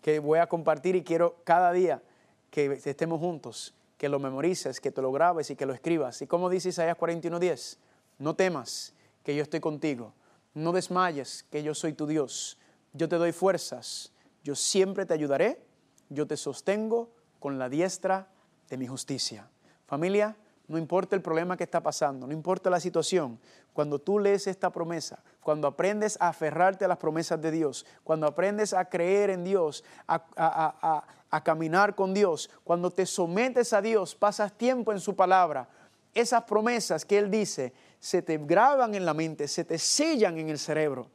[0.02, 2.02] que voy a compartir y quiero cada día
[2.50, 3.74] que estemos juntos,
[4.04, 6.22] que lo memorices, que te lo grabes y que lo escribas.
[6.22, 7.80] Y como dice Isaías 41, 10,
[8.20, 8.94] no temas
[9.24, 10.12] que yo estoy contigo,
[10.54, 12.58] no desmayes que yo soy tu Dios,
[12.92, 14.12] yo te doy fuerzas.
[14.44, 15.66] Yo siempre te ayudaré,
[16.10, 18.28] yo te sostengo con la diestra
[18.70, 19.48] de mi justicia.
[19.86, 20.36] Familia,
[20.68, 23.40] no importa el problema que está pasando, no importa la situación,
[23.72, 28.28] cuando tú lees esta promesa, cuando aprendes a aferrarte a las promesas de Dios, cuando
[28.28, 34.16] aprendes a creer en Dios, a, a, caminar con Dios, cuando te sometes a Dios,
[34.16, 35.68] pasas tiempo en su palabra,
[36.14, 40.50] esas promesas que Él dice se te graban en la mente, se te sellan en
[40.50, 41.10] el cerebro.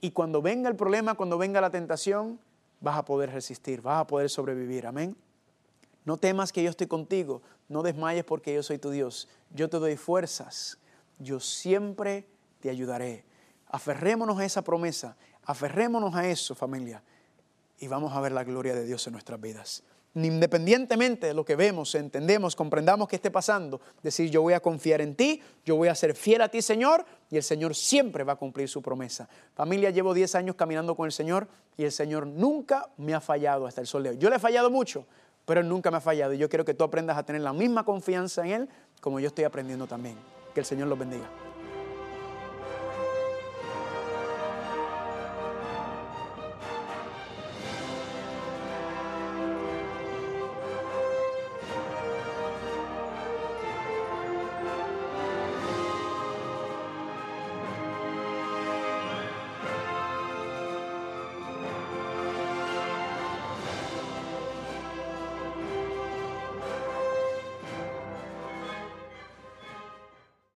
[0.00, 2.40] Y cuando venga el problema, cuando venga la tentación,
[2.80, 4.86] vas a poder resistir, vas a poder sobrevivir.
[4.86, 5.16] Amén.
[6.04, 9.28] No temas que yo estoy contigo, no desmayes porque yo soy tu Dios.
[9.50, 10.78] Yo te doy fuerzas,
[11.18, 12.26] yo siempre
[12.60, 13.24] te ayudaré.
[13.66, 17.02] Aferrémonos a esa promesa, aferrémonos a eso, familia,
[17.78, 21.56] y vamos a ver la gloria de Dios en nuestras vidas independientemente de lo que
[21.56, 25.88] vemos, entendemos, comprendamos que esté pasando, decir yo voy a confiar en ti, yo voy
[25.88, 29.28] a ser fiel a ti Señor y el Señor siempre va a cumplir su promesa.
[29.54, 33.66] Familia, llevo 10 años caminando con el Señor y el Señor nunca me ha fallado
[33.66, 34.18] hasta el sol de hoy.
[34.18, 35.06] Yo le he fallado mucho,
[35.44, 37.52] pero Él nunca me ha fallado y yo quiero que tú aprendas a tener la
[37.52, 38.68] misma confianza en Él
[39.00, 40.16] como yo estoy aprendiendo también.
[40.54, 41.43] Que el Señor los bendiga.